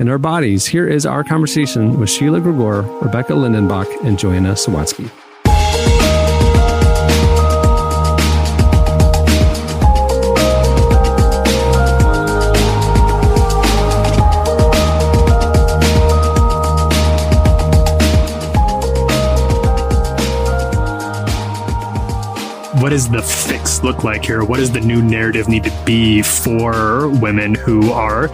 [0.00, 0.66] and our bodies.
[0.66, 5.08] Here is our conversation with Sheila Gregoire, Rebecca Lindenbach, and Joanna Sawatsky.
[22.92, 24.44] Does the fix look like here?
[24.44, 28.24] What does the new narrative need to be for women who are,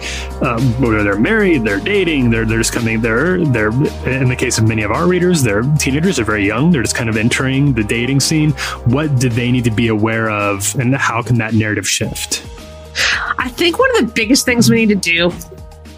[0.41, 3.71] um, whether they're married, they're dating, they're, they're just coming, they're, they're,
[4.05, 6.93] in the case of many of our readers, they're teenagers, they're very young, they're just
[6.93, 8.51] kind of entering the dating scene.
[8.83, 12.45] What do they need to be aware of and how can that narrative shift?
[13.37, 15.31] I think one of the biggest things we need to do,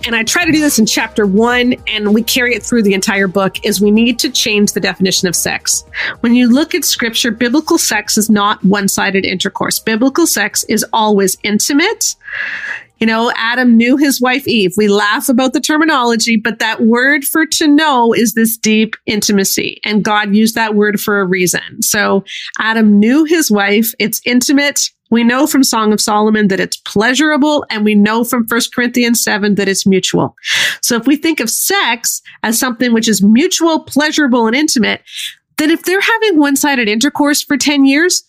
[0.05, 2.93] and I try to do this in chapter one, and we carry it through the
[2.93, 5.83] entire book, is we need to change the definition of sex.
[6.21, 9.79] When you look at scripture, biblical sex is not one sided intercourse.
[9.79, 12.15] Biblical sex is always intimate.
[12.99, 14.73] You know, Adam knew his wife Eve.
[14.77, 19.81] We laugh about the terminology, but that word for to know is this deep intimacy.
[19.83, 21.81] And God used that word for a reason.
[21.81, 22.23] So
[22.59, 23.91] Adam knew his wife.
[23.97, 24.91] It's intimate.
[25.11, 29.21] We know from Song of Solomon that it's pleasurable, and we know from 1 Corinthians
[29.23, 30.35] 7 that it's mutual.
[30.81, 35.01] So if we think of sex as something which is mutual, pleasurable, and intimate,
[35.57, 38.23] then if they're having one sided intercourse for 10 years,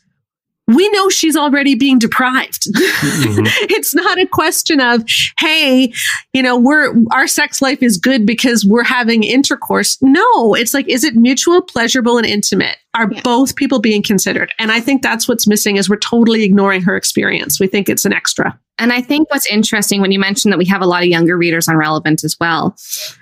[0.75, 2.67] we know she's already being deprived.
[2.67, 5.05] it's not a question of,
[5.39, 5.93] hey,
[6.33, 9.99] you know, we're our sex life is good because we're having intercourse.
[10.01, 12.77] No, it's like, is it mutual, pleasurable, and intimate?
[12.95, 14.53] Are both people being considered?
[14.59, 17.59] And I think that's what's missing is we're totally ignoring her experience.
[17.59, 18.59] We think it's an extra.
[18.79, 21.37] And I think what's interesting when you mentioned that we have a lot of younger
[21.37, 22.77] readers on Relevant as well,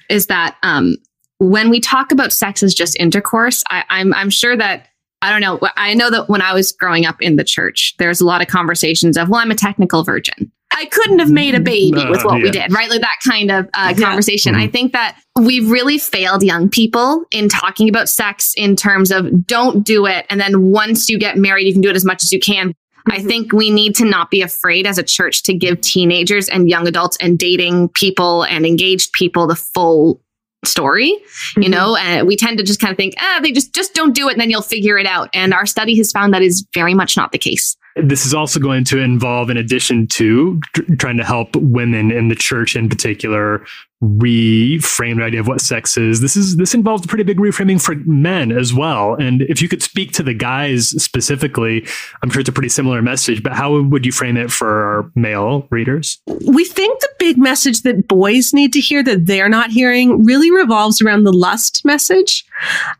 [0.09, 0.97] is that um,
[1.39, 4.89] when we talk about sex as just intercourse, I, I'm I'm sure that
[5.23, 5.59] I don't know.
[5.77, 8.49] I know that when I was growing up in the church, there's a lot of
[8.49, 10.51] conversations of, well, I'm a technical virgin.
[10.73, 12.89] I couldn't have made a baby with what Uh, we did, right?
[12.89, 14.55] Like that kind of uh, conversation.
[14.55, 19.47] I think that we've really failed young people in talking about sex in terms of
[19.47, 20.27] don't do it.
[20.31, 22.73] And then once you get married, you can do it as much as you can.
[23.11, 26.69] I think we need to not be afraid as a church to give teenagers and
[26.69, 30.23] young adults and dating people and engaged people the full
[30.65, 31.17] story
[31.57, 34.15] you know and we tend to just kind of think ah they just just don't
[34.15, 35.31] do it and then you'll figure it out.
[35.33, 38.61] And our study has found that is very much not the case This is also
[38.61, 42.89] going to involve, in addition to tr- trying to help women in the church in
[42.89, 43.65] particular
[44.03, 46.23] reframe the idea of what sex is.
[46.23, 49.15] This is this involves a pretty big reframing for men as well.
[49.15, 51.87] And if you could speak to the guys specifically,
[52.23, 53.43] I'm sure it's a pretty similar message.
[53.43, 56.19] But how would you frame it for our male readers?
[56.51, 60.51] we think the big message that boys need to hear that they're not hearing really
[60.51, 62.45] revolves around the lust message.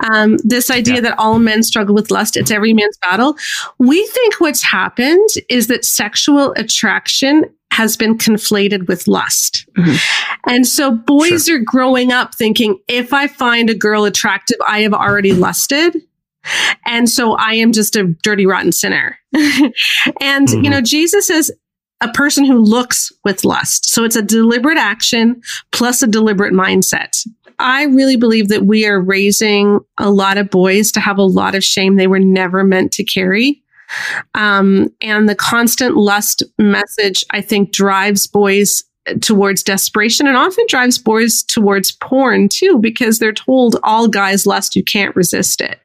[0.01, 3.37] Um, this idea that all men struggle with lust, it's every man's battle.
[3.79, 9.67] We think what's happened is that sexual attraction has been conflated with lust.
[9.77, 10.51] Mm-hmm.
[10.51, 14.95] And so boys are growing up thinking, if I find a girl attractive, I have
[14.95, 15.97] already lusted.
[16.87, 19.19] And so I am just a dirty, rotten sinner.
[19.35, 19.73] and, you
[20.23, 20.71] mm-hmm.
[20.71, 21.53] know, Jesus says,
[22.01, 23.91] a person who looks with lust.
[23.91, 27.27] So it's a deliberate action plus a deliberate mindset.
[27.59, 31.55] I really believe that we are raising a lot of boys to have a lot
[31.55, 33.60] of shame they were never meant to carry.
[34.35, 38.85] Um, and the constant lust message, I think, drives boys
[39.23, 44.77] towards desperation and often drives boys towards porn too because they're told all guys lust
[44.77, 45.81] you can't resist it.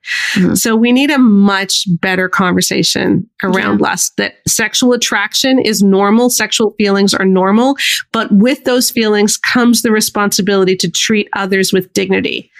[0.54, 6.72] So we need a much better conversation around lust that sexual attraction is normal sexual
[6.78, 7.76] feelings are normal
[8.12, 12.52] but with those feelings comes the responsibility to treat others with dignity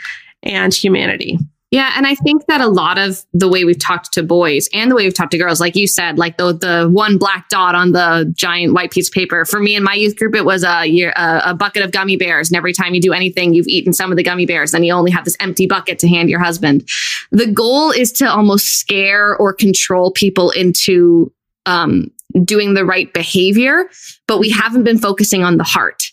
[0.44, 1.38] and humanity
[1.72, 4.90] Yeah, and I think that a lot of the way we've talked to boys and
[4.90, 7.74] the way we've talked to girls, like you said, like the the one black dot
[7.74, 9.44] on the giant white piece of paper.
[9.46, 12.56] For me in my youth group, it was a a bucket of gummy bears, and
[12.56, 15.12] every time you do anything, you've eaten some of the gummy bears, and you only
[15.12, 16.88] have this empty bucket to hand your husband.
[17.32, 21.34] The goal is to almost scare or control people into
[21.66, 22.12] um,
[22.44, 23.90] doing the right behavior,
[24.28, 26.04] but we haven't been focusing on the heart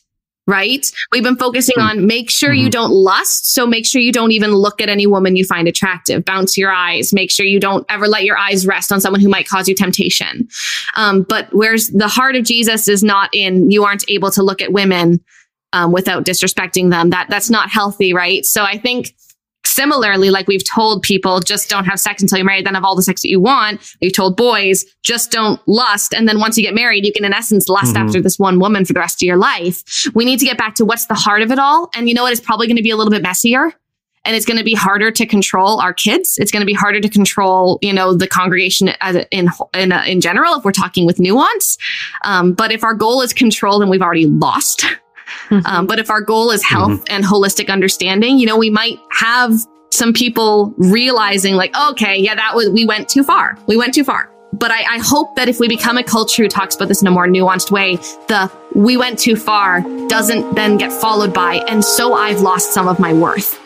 [0.46, 0.90] right?
[1.12, 3.52] We've been focusing on make sure you don't lust.
[3.52, 6.24] So make sure you don't even look at any woman you find attractive.
[6.24, 7.12] Bounce your eyes.
[7.12, 9.74] Make sure you don't ever let your eyes rest on someone who might cause you
[9.74, 10.48] temptation.
[10.96, 14.60] Um, but where's the heart of Jesus is not in you aren't able to look
[14.60, 15.20] at women
[15.72, 17.10] um, without disrespecting them.
[17.10, 18.44] That that's not healthy, right?
[18.44, 19.14] So I think
[19.64, 22.96] similarly, like we've told people, just don't have sex until you're married, then have all
[22.96, 23.80] the sex that you want.
[24.00, 26.12] We've told boys, just don't lust.
[26.14, 28.06] And then once you get married, you can, in essence, lust Mhm.
[28.06, 29.82] after this one woman for the rest of your life.
[30.14, 31.90] We need to get back to what's the heart of it all.
[31.94, 32.32] And you know what?
[32.32, 33.72] It's probably going to be a little bit messier.
[34.24, 36.38] And it's going to be harder to control our kids.
[36.38, 40.04] It's going to be harder to control, you know, the congregation as in in, uh,
[40.06, 40.54] in general.
[40.54, 41.76] If we're talking with nuance,
[42.22, 44.84] um, but if our goal is control, then we've already lost.
[45.66, 49.54] Um, but if our goal is health and holistic understanding, you know, we might have
[49.90, 53.58] some people realizing like, okay, yeah, that was, we went too far.
[53.66, 54.30] We went too far.
[54.54, 57.08] But I, I hope that if we become a culture who talks about this in
[57.08, 57.96] a more nuanced way,
[58.28, 62.86] the we went too far doesn't then get followed by, and so I've lost some
[62.86, 63.61] of my worth.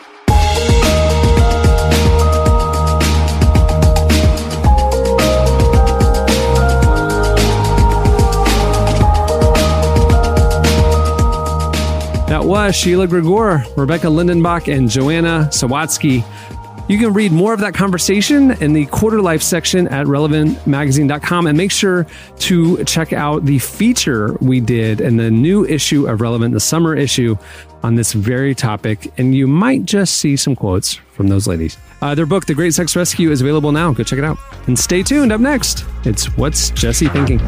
[12.37, 16.23] That was Sheila Gregoire, Rebecca Lindenbach, and Joanna Sawatsky.
[16.87, 21.57] You can read more of that conversation in the quarter life section at relevantmagazine.com and
[21.57, 22.05] make sure
[22.41, 26.95] to check out the feature we did in the new issue of Relevant, the summer
[26.95, 27.35] issue,
[27.81, 29.11] on this very topic.
[29.17, 31.75] And you might just see some quotes from those ladies.
[32.03, 33.93] Uh, their book, The Great Sex Rescue, is available now.
[33.93, 34.37] Go check it out.
[34.67, 35.31] And stay tuned.
[35.31, 37.39] Up next, it's What's Jesse Thinking?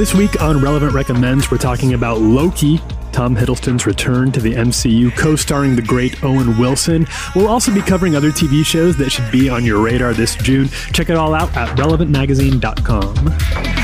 [0.00, 2.78] This week on Relevant Recommends, we're talking about Loki,
[3.12, 7.06] Tom Hiddleston's return to the MCU, co starring the great Owen Wilson.
[7.36, 10.70] We'll also be covering other TV shows that should be on your radar this June.
[10.94, 13.79] Check it all out at relevantmagazine.com.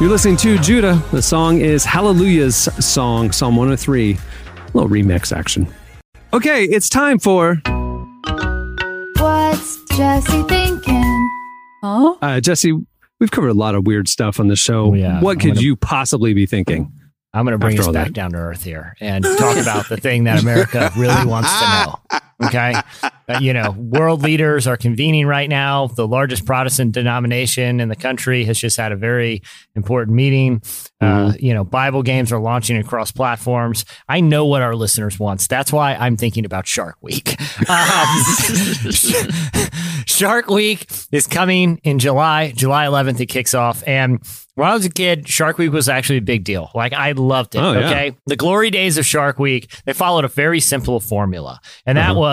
[0.00, 1.02] You're listening to Judah.
[1.10, 4.12] The song is Hallelujah's song, Psalm 103.
[4.12, 4.18] A
[4.72, 5.66] little remix action.
[6.32, 7.56] Okay, it's time for
[9.16, 11.30] What's Jesse thinking?
[11.82, 12.74] Oh, uh, Jesse.
[13.18, 14.94] We've covered a lot of weird stuff on the show.
[14.94, 15.20] yeah.
[15.20, 16.92] What I'm could gonna- you possibly be thinking?
[17.34, 18.12] I'm going to bring After us back that.
[18.14, 22.20] down to earth here and talk about the thing that America really wants to know.
[22.44, 22.74] Okay.
[23.30, 25.86] Uh, you know, world leaders are convening right now.
[25.88, 29.42] The largest Protestant denomination in the country has just had a very
[29.76, 30.62] important meeting.
[30.98, 33.84] Uh, you know, Bible games are launching across platforms.
[34.08, 35.46] I know what our listeners wants.
[35.46, 37.36] That's why I'm thinking about Shark Week.
[37.68, 38.24] Um,
[40.06, 43.20] Shark Week is coming in July, July 11th.
[43.20, 43.82] It kicks off.
[43.86, 44.20] And
[44.54, 46.70] when I was a kid, Shark Week was actually a big deal.
[46.74, 47.58] Like I loved it.
[47.58, 47.86] Oh, yeah.
[47.90, 48.16] okay.
[48.26, 51.60] The glory days of Shark Week, they followed a very simple formula.
[51.86, 52.20] And that Uh-huh.
[52.20, 52.27] was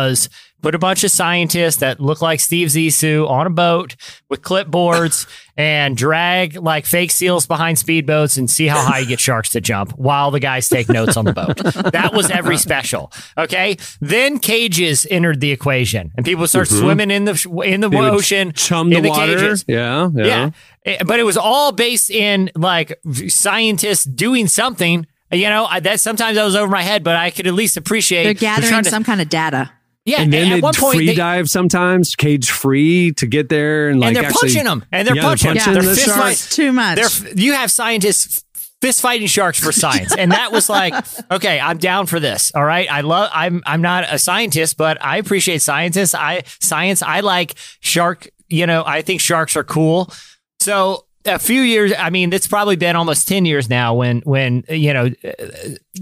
[0.61, 3.95] put a bunch of scientists that look like Steve Zissou on a boat
[4.29, 5.27] with clipboards
[5.57, 9.61] and drag like fake seals behind speedboats and see how high you get sharks to
[9.61, 11.57] jump while the guys take notes on the boat.
[11.93, 13.11] That was every special.
[13.37, 13.77] Okay.
[14.01, 16.79] Then cages entered the equation and people start Mhm.
[16.79, 19.35] swimming in the in the They ocean, chum the in the water.
[19.37, 19.65] cages.
[19.67, 20.49] Yeah, yeah.
[20.85, 25.05] Eh, But it was all based in like scientists doing something.
[25.31, 27.77] You know, I, that sometimes that was over my head, but I could at least
[27.77, 29.71] appreciate They're trying gathering to- some kind of data.
[30.05, 33.49] Yeah, and then at they one point free they- dive sometimes, cage free to get
[33.49, 35.81] there, and like and they're actually, punching them, and they're Yeah, punching, punching them.
[35.81, 36.19] the They're fist shark.
[36.21, 36.97] fight- Too much.
[37.19, 38.43] They're, you have scientists
[38.81, 40.93] fist fighting sharks for science, and that was like,
[41.31, 42.51] okay, I'm down for this.
[42.53, 43.31] All right, I love.
[43.33, 46.13] I'm I'm not a scientist, but I appreciate scientists.
[46.13, 47.01] I science.
[47.01, 48.29] I like shark.
[48.47, 50.13] You know, I think sharks are cool.
[50.61, 51.93] So a few years.
[51.97, 55.09] I mean, it's probably been almost ten years now when when you know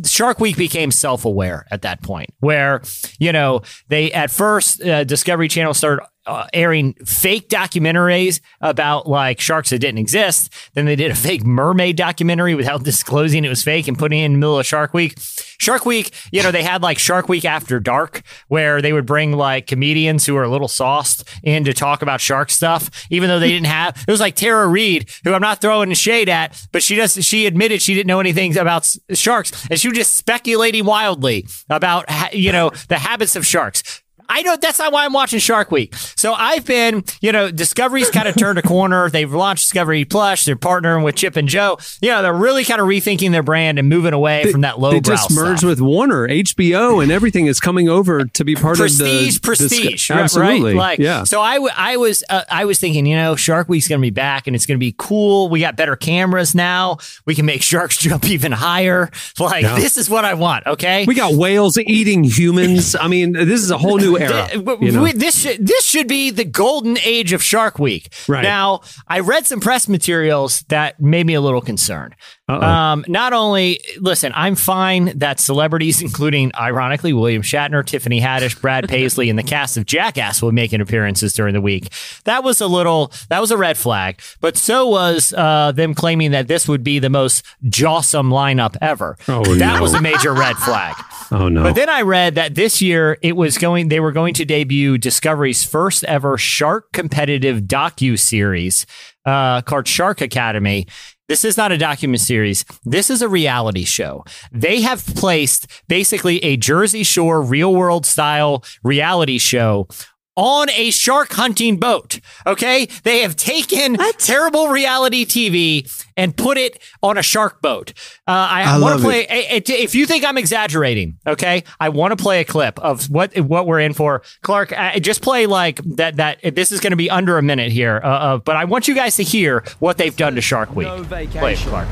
[0.05, 2.82] Shark Week became self aware at that point, where
[3.19, 6.05] you know they at first uh, Discovery Channel started.
[6.26, 10.53] Uh, airing fake documentaries about like sharks that didn't exist.
[10.74, 14.26] Then they did a fake mermaid documentary without disclosing it was fake and putting it
[14.26, 15.15] in the middle of Shark Week.
[15.19, 19.34] Shark Week, you know, they had like Shark Week After Dark, where they would bring
[19.34, 23.39] like comedians who are a little sauced in to talk about shark stuff, even though
[23.39, 24.01] they didn't have.
[24.07, 27.13] It was like Tara Reid, who I'm not throwing shade at, but she does.
[27.26, 32.05] She admitted she didn't know anything about sharks, and she was just speculating wildly about
[32.34, 34.03] you know the habits of sharks.
[34.30, 35.93] I know that's not why I'm watching Shark Week.
[36.15, 39.09] So I've been, you know, Discovery's kind of turned a corner.
[39.09, 40.45] They've launched Discovery Plus.
[40.45, 41.78] They're partnering with Chip and Joe.
[42.01, 44.91] You know, they're really kind of rethinking their brand and moving away from that low
[44.91, 49.36] They just merged with Warner, HBO, and everything is coming over to be part prestige,
[49.36, 50.19] of the prestige, right?
[50.19, 51.24] Absolutely, Like, yeah.
[51.24, 54.05] So I, w- I was, uh, I was thinking, you know, Shark Week's going to
[54.05, 55.49] be back, and it's going to be cool.
[55.49, 56.97] We got better cameras now.
[57.26, 59.09] We can make sharks jump even higher.
[59.39, 59.76] Like, Yeah.
[59.76, 60.65] this is what I want.
[60.67, 62.95] Okay, We got whales eating humans.
[62.95, 64.47] I mean, this is a whole new era.
[64.47, 65.07] Th- w- you know?
[65.11, 68.14] this should, this should be the golden age of Shark Week.
[68.28, 68.43] Right.
[68.43, 72.16] Now, I read some press materials that made me a little concerned.
[72.49, 72.61] Uh-oh.
[72.61, 78.89] Um, not only, listen, I'm fine that celebrities, including ironically William Shatner, Tiffany Haddish, Brad
[78.89, 81.91] Paisley, and the cast of Jackass will be making appearances during the week.
[82.26, 84.20] That was a little, that was a red flag.
[84.41, 89.18] But so was uh, them claiming that this would be the most jawsome lineup ever.
[89.28, 89.82] Oh, that no.
[89.82, 90.95] was a major red flag.
[91.32, 91.64] oh no!
[91.64, 94.97] But then I read that this year it was going they were going to debut
[94.97, 98.86] Discovery's first ever shark competitive docu series
[99.26, 100.86] uh, called Shark Academy.
[101.30, 102.66] This is not a document series.
[102.84, 104.26] This is a reality show.
[104.51, 109.88] They have placed basically a Jersey Shore real world style reality show
[110.36, 112.19] on a shark hunting boat.
[112.47, 112.88] Okay.
[113.03, 117.93] They have taken terrible reality TV and put it on a shark boat.
[118.27, 119.25] Uh, I, I want to play.
[119.27, 123.38] eh, If you think I'm exaggerating, okay, I want to play a clip of what
[123.39, 124.21] what we're in for.
[124.41, 126.15] Clark, uh, just play like that.
[126.17, 128.88] That this is going to be under a minute here, uh, uh, but I want
[128.88, 130.88] you guys to hear what they've done to Shark Week.
[130.88, 131.59] No Play it.
[131.59, 131.88] Clark.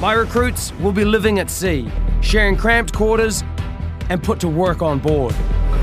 [0.00, 1.88] My recruits will be living at sea,
[2.20, 3.42] sharing cramped quarters,
[4.10, 5.34] and put to work on board.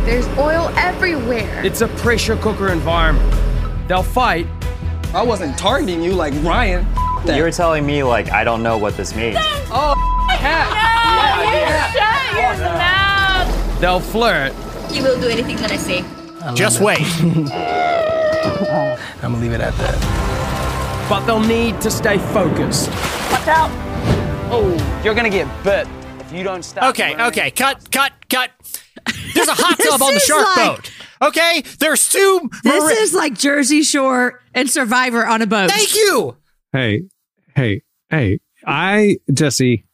[0.06, 1.64] There's oil everywhere.
[1.64, 3.88] It's a pressure cooker environment.
[3.88, 4.48] They'll fight.
[5.14, 6.88] I wasn't targeting you like Ryan.
[7.28, 9.38] You were telling me like I don't know what this means.
[9.70, 9.94] Oh,
[10.40, 10.68] cat!
[11.94, 13.80] Shut up!
[13.80, 14.54] They'll flirt.
[14.92, 16.04] You will do anything that I say.
[16.56, 17.00] Just wait.
[19.22, 21.08] I'm gonna leave it at that.
[21.08, 22.90] But they'll need to stay focused.
[22.90, 23.70] Watch out!
[24.52, 25.88] Oh, you're gonna get bit
[26.20, 26.90] if you don't stop.
[26.90, 28.50] Okay, okay, cut, cut, cut.
[29.34, 30.92] There's a hot tub on the shark like- boat.
[31.24, 32.50] Okay, there's two.
[32.64, 35.70] This mari- is like Jersey Shore and Survivor on a boat.
[35.70, 36.36] Thank you.
[36.74, 37.04] hey,
[37.56, 38.40] hey, hey!
[38.66, 39.86] I Jesse.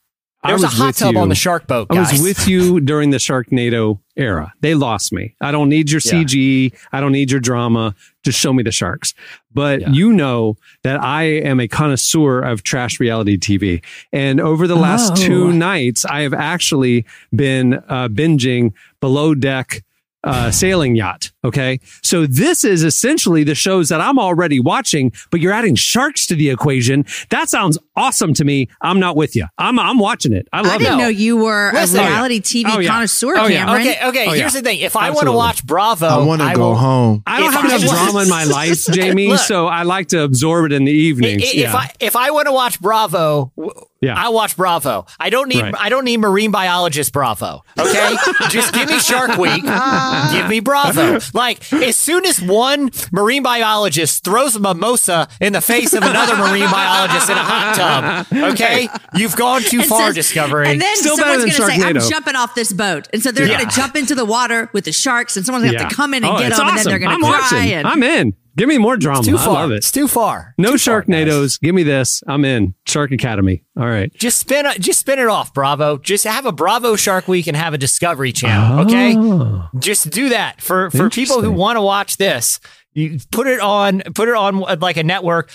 [0.48, 1.20] I There's a hot tub you.
[1.20, 4.54] on the shark boat, I was with you during the Sharknado era.
[4.62, 5.36] They lost me.
[5.42, 6.12] I don't need your Yeah.
[6.24, 6.74] CG.
[6.92, 7.94] I don't need your drama.
[8.24, 9.14] Just show me the sharks.
[9.54, 13.82] But you know that I am a connoisseur of trash reality TV.
[14.12, 15.16] And over the last Oh.
[15.16, 18.72] two nights, I have actually been uh, binging
[19.02, 19.84] Below Deck
[20.28, 21.32] uh, Sailing Yacht.
[21.44, 21.80] Okay.
[22.04, 26.36] So this is essentially the shows that I'm already watching, but you're adding sharks to
[26.36, 27.06] the equation.
[27.30, 28.68] That sounds awesome to me.
[28.82, 29.46] I'm not with you.
[29.58, 30.48] I'm, I'm watching it.
[30.52, 30.98] I love I didn't it.
[31.04, 32.00] know you were Listen.
[32.02, 32.90] a reality TV Oh, yeah.
[32.90, 33.66] connoisseur, Oh, yeah.
[33.66, 33.82] Cameron.
[33.88, 34.28] Okay, okay.
[34.28, 34.80] Oh, here's the thing.
[34.80, 37.24] If I want to watch Bravo, I want to go will- home.
[37.26, 39.40] I don't If have I enough want- drama in my life, Jamie, Look.
[39.40, 41.44] so I like to absorb it in the I- evenings.
[41.44, 41.76] If yeah.
[41.76, 44.14] I if I want to watch Bravo, w- Yeah.
[44.16, 45.06] I watch Bravo.
[45.20, 45.74] I don't need Right.
[45.78, 47.64] I don't need marine biologist Bravo.
[47.80, 48.16] Okay,
[48.50, 49.64] just give me Shark Week.
[49.64, 51.20] give me Bravo.
[51.34, 56.36] Like as soon as one marine biologist throws a mimosa in the face of another
[56.36, 60.68] marine biologist in a hot tub, okay, you've gone too And far, says- Discovery.
[60.70, 63.08] And then Still someone's going to say, I'm jumping off this boat.
[63.14, 63.58] And so they're Yeah.
[63.58, 65.96] going to jump into the water with the sharks, and someone's going to have to
[65.96, 67.40] come in and Oh, get it's them, and then they're going I'm to cry.
[67.40, 67.72] watching.
[67.74, 68.34] And I'm in.
[68.58, 69.20] Give me more drama.
[69.20, 69.54] it's too I far.
[69.54, 69.76] love it.
[69.76, 70.56] It's too far.
[70.58, 71.58] No Too far, guys.
[71.60, 72.24] Give me this.
[72.28, 72.74] I'm in.
[72.88, 73.64] Shark Academy.
[73.78, 74.12] All right.
[74.16, 75.98] Just spin, just spin it off, Bravo.
[76.00, 78.80] Just have a Bravo Shark Week and have a Discovery Channel.
[78.86, 79.70] Okay, Oh.
[79.78, 82.60] just do that for for people who want to watch this.
[82.94, 85.52] You put it on, put it on uh, like a network.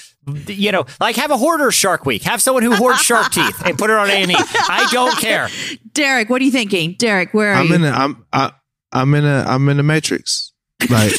[0.46, 2.22] You know, like have a hoarder Shark Week.
[2.22, 4.36] Have someone who hoards shark teeth and put it on A and E.
[4.38, 5.48] I don't care.
[5.92, 6.94] Derek, what are you thinking?
[7.00, 7.74] Derek, where are I'm you?
[7.74, 8.52] in a, I'm I,
[8.92, 10.52] I'm in a I'm in the matrix.
[10.88, 11.12] Like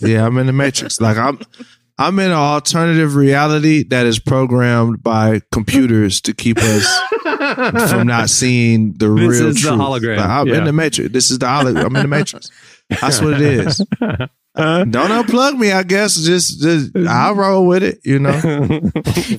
[0.00, 1.00] yeah, I'm in the matrix.
[1.00, 1.38] Like I'm
[1.98, 8.28] I'm in an alternative reality that is programmed by computers to keep us from not
[8.28, 10.16] seeing the This real is the hologram.
[10.18, 10.58] Like, I'm Yeah.
[10.58, 11.12] in the matrix.
[11.12, 11.86] This is the hologram.
[11.86, 12.50] I'm in the matrix.
[13.00, 13.78] That's what it is.
[14.56, 15.70] Don't unplug me.
[15.72, 17.98] I guess just, just I'll roll with it.
[18.04, 18.32] You know.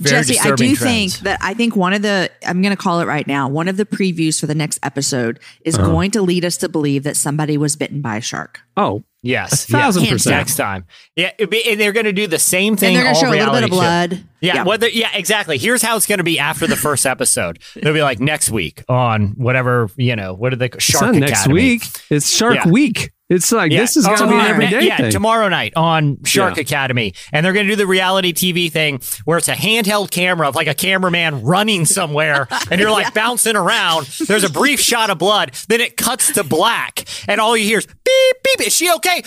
[0.01, 3.05] Jesse, I do think that I think one of the I'm going to call it
[3.05, 3.47] right now.
[3.47, 5.87] One of the previews for the next episode is Uh-huh.
[5.87, 8.61] going to lead us to believe that somebody was bitten by a shark.
[8.75, 10.11] Oh, Yes, A thousand yeah.
[10.11, 10.35] percent.
[10.37, 10.85] next time.
[11.15, 12.93] Yeah, it'd be- and they're going to do the same thing.
[12.93, 14.23] they're gonna all show a little bit of blood.
[14.41, 14.63] Yeah, Yeah.
[14.63, 15.57] whether yeah, exactly.
[15.57, 17.59] Here's how it's going to be after the first episode.
[17.75, 20.33] They'll be like next week on whatever you know.
[20.33, 20.67] What are they?
[20.67, 21.27] It's Shark not Academy.
[21.31, 21.83] next week.
[22.09, 22.67] It's Shark Yeah.
[22.69, 23.11] Week.
[23.29, 23.81] It's like Yeah.
[23.81, 25.11] this is going to be an everyday Yeah, thing.
[25.11, 26.61] tomorrow night on Shark Yeah.
[26.61, 30.47] Academy, and they're going to do the reality TV thing where it's a handheld camera
[30.47, 34.05] of like a cameraman running somewhere, and you're like bouncing around.
[34.27, 37.79] There's a brief shot of blood, then it cuts to black, and all you hear
[37.79, 38.67] is beep beep.
[38.67, 39.23] Is she okay?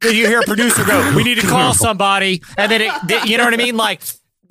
[0.00, 3.36] Then you hear a producer go, "We need to call somebody," and then it, you
[3.36, 4.00] know what I mean, like.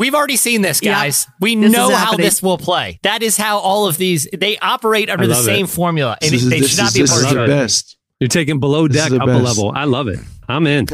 [0.01, 0.93] We've already seen this, Yeah.
[0.95, 1.27] guys.
[1.39, 2.99] We This know how this will play.
[3.03, 5.69] That is how all of these they operate under the same it.
[5.69, 7.37] formula, and This is- they this should not is- be a this part is of
[7.37, 7.47] the it.
[7.47, 7.97] best.
[8.19, 9.71] You're taking below deck the up a level.
[9.75, 10.19] I love it.
[10.51, 10.85] I'm in.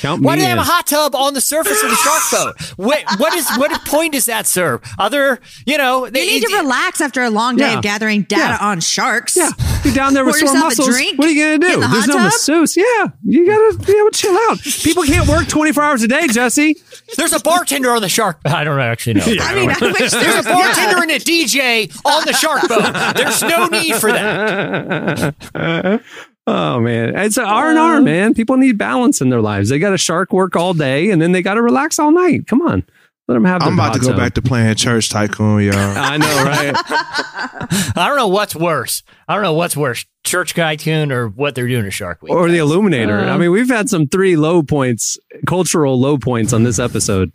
[0.00, 0.58] Count Why me do they in.
[0.58, 2.60] have a hot tub on the surface of the shark boat?
[2.76, 4.80] What, what is what point is that sir?
[4.98, 7.78] Other, you know, You need to relax after a long day Yeah.
[7.78, 8.66] of gathering data Yeah.
[8.68, 9.36] on sharks.
[9.36, 9.50] Yeah,
[9.84, 10.88] you're down there with Pour sore yourself a muscles.
[10.96, 11.80] drink, what are you gonna do?
[11.80, 12.22] the There's no tub.
[12.24, 12.76] masseuse.
[12.76, 14.60] Yeah, you gotta be able to chill out.
[14.60, 16.76] People can't work 24 hours a day, Jesse.
[17.16, 18.38] There's a bartender on the shark.
[18.44, 19.24] I don't actually know.
[19.30, 22.68] Yeah, I mean, I wish There's a was bartender and a DJ on the shark
[22.68, 23.14] boat.
[23.16, 25.34] There's no need for that.
[26.46, 28.34] oh man, it's an R and R, man.
[28.34, 29.68] People need balance in their lives.
[29.68, 32.46] They got to shark work all day, and then they got to relax all night.
[32.46, 32.84] Come on,
[33.28, 33.62] let them have.
[33.62, 34.16] I'm about to go tub.
[34.16, 35.74] back to playing Church Tycoon, y'all.
[35.76, 36.74] I know, right?
[37.96, 39.02] I don't know what's worse.
[39.28, 42.32] I don't know what's worse, Church Tycoon or what they're doing to Shark Week.
[42.32, 43.18] or the Illuminator.
[43.20, 47.30] Uh, I mean, we've had some three low points, cultural low points on this episode.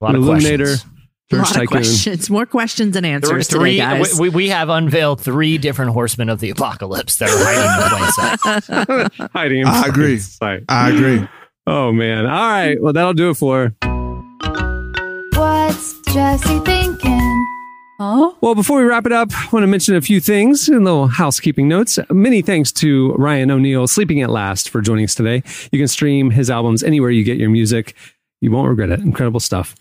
[0.00, 0.92] A lot of Illuminator, questions.
[1.28, 1.66] A Church lot of Tycoon.
[1.68, 4.20] questions, more questions than answers Three, today, guys.
[4.20, 9.10] we, we have unveiled three different horsemen of the apocalypse that are hiding in plain
[9.10, 9.30] sight.
[9.32, 10.18] Hiding in I plain agree.
[10.18, 10.62] sight.
[10.68, 11.28] I agree.
[11.66, 12.26] Oh man!
[12.26, 13.74] All right, well that'll do it for.
[15.34, 17.46] What's Jesse thinking?
[17.98, 18.32] Huh?
[18.40, 21.08] Well, before we wrap it up, I want to mention a few things and little
[21.08, 21.98] housekeeping notes.
[22.10, 25.42] Many thanks to Ryan O'Neal, Sleeping at Last, for joining us today.
[25.72, 27.94] You can stream his albums anywhere you get your music.
[28.40, 29.00] You won't regret it.
[29.00, 29.74] Incredible stuff.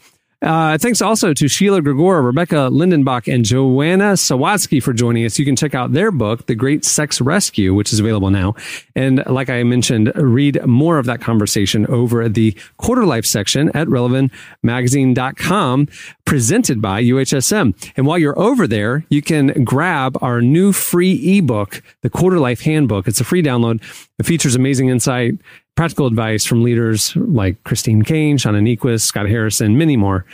[0.45, 5.39] Uh, thanks also to Sheila Gregoire, Rebecca Lindenbach, and Joanna Sawatsky for joining us.
[5.39, 8.53] You can check out their book, The Great Sex Rescue, which is available now.
[8.95, 13.75] And like I mentioned, read more of that conversation over at the Quarter Life section
[13.75, 15.87] at relevantmagazine.com,
[16.25, 17.91] presented by UHSM.
[17.97, 22.61] And while you're over there, you can grab our new free ebook, The Quarter Life
[22.61, 23.07] Handbook.
[23.07, 23.81] It's a free download.
[24.19, 25.39] It features amazing insight,
[25.75, 30.25] practical advice from leaders like Christine Caine, Shauna Niequist, Scott Harrison, many more.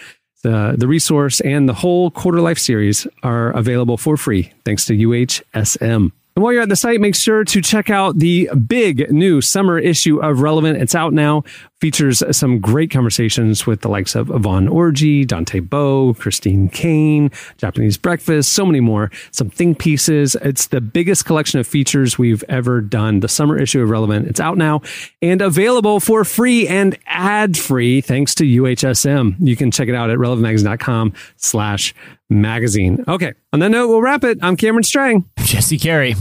[0.44, 4.94] The, the resource and the whole Quarter Life series are available for free thanks to
[4.94, 6.12] UHSM.
[6.36, 9.78] And while you're at the site, make sure to check out the big new summer
[9.78, 10.82] issue of Relevant.
[10.82, 11.44] It's out now.
[11.82, 17.98] Features some great conversations with the likes of Yvonne Orji, Dante Bowe, Christine Caine, Japanese
[17.98, 19.10] Breakfast, so many more.
[19.32, 20.36] Some think pieces.
[20.44, 23.22] It's the biggest collection of features we've ever done.
[23.22, 24.28] The summer issue of Relevant.
[24.28, 24.84] It's out now
[25.24, 29.38] and available for free and ad free thanks to UHSM.
[29.40, 31.96] You can check it out at relevantmagazine.com slash
[32.30, 33.04] magazine.
[33.08, 33.34] Okay.
[33.54, 34.38] On that note, we'll wrap it.
[34.44, 35.28] I'm Cameron Strang.
[35.40, 36.14] Jesse Carey.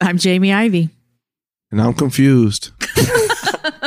[0.00, 0.90] I'm Jamie Ivey.
[1.72, 2.70] And I'm confused.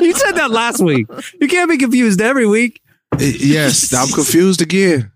[0.05, 1.07] You said that last week.
[1.39, 2.81] You can't be confused every week.
[3.19, 5.11] yes, I'm confused again.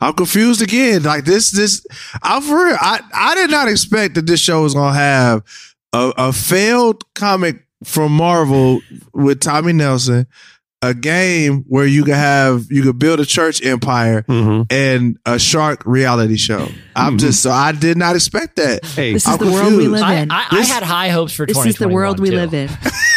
[0.00, 1.02] I'm confused again.
[1.02, 1.84] Like this, this.
[2.22, 2.76] I'm for real.
[2.80, 5.42] I I did not expect that this show was gonna have
[5.92, 8.80] a, a failed comic from Marvel
[9.12, 10.26] with Tommy Nelson,
[10.82, 14.62] a game where you could have you could build a church empire mm-hmm.
[14.70, 16.68] and a shark reality show.
[16.94, 17.16] I'm mm-hmm.
[17.18, 18.84] just so I did not expect that.
[18.84, 20.30] Hey, This is I'm the world we live in.
[20.30, 22.92] I, I had high hopes for this is the world we 2021, live in.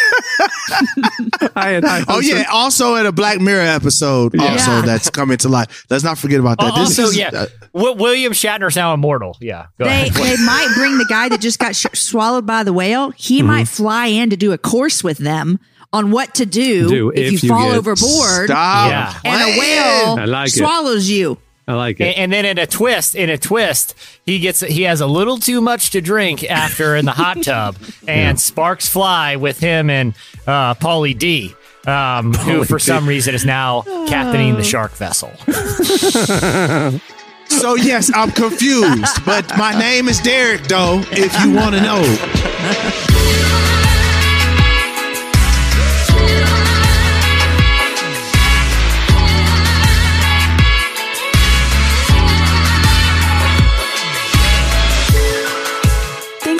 [1.56, 2.44] I had high Oh yeah!
[2.44, 4.81] for- Also, in a Black Mirror episode, also Yeah.
[4.81, 5.86] that's coming to life.
[5.90, 6.73] Let's not forget about that.
[6.76, 9.38] Oh, This also, is- yeah, uh, Wi- William Shatner's now immortal.
[9.41, 10.14] Yeah, go They ahead.
[10.14, 13.11] they might bring the guy that just got sh- swallowed by the whale.
[13.15, 15.60] He might fly in to do a course with them
[15.91, 19.14] on what to do, Do if, if you, you fall overboard Stop Yeah.
[19.26, 20.53] and a whale I like it.
[20.60, 21.38] swallows you.
[21.70, 22.18] I like it.
[22.18, 23.94] and then in a twist, in a twist,
[24.26, 27.78] he gets he has a little too much to drink after in the hot tub,
[28.08, 30.16] and sparks fly with him and
[30.48, 31.54] uh, Pauly D,
[31.86, 35.32] um, who for some reason is now captaining the shark vessel.
[37.50, 40.62] So yes, I'm confused, but my name is Derek.
[40.66, 42.00] Though, if you want to know,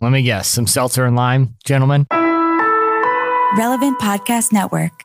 [0.00, 2.06] Let me guess, some seltzer and lime, gentlemen.
[3.56, 5.04] Relevant Podcast Network.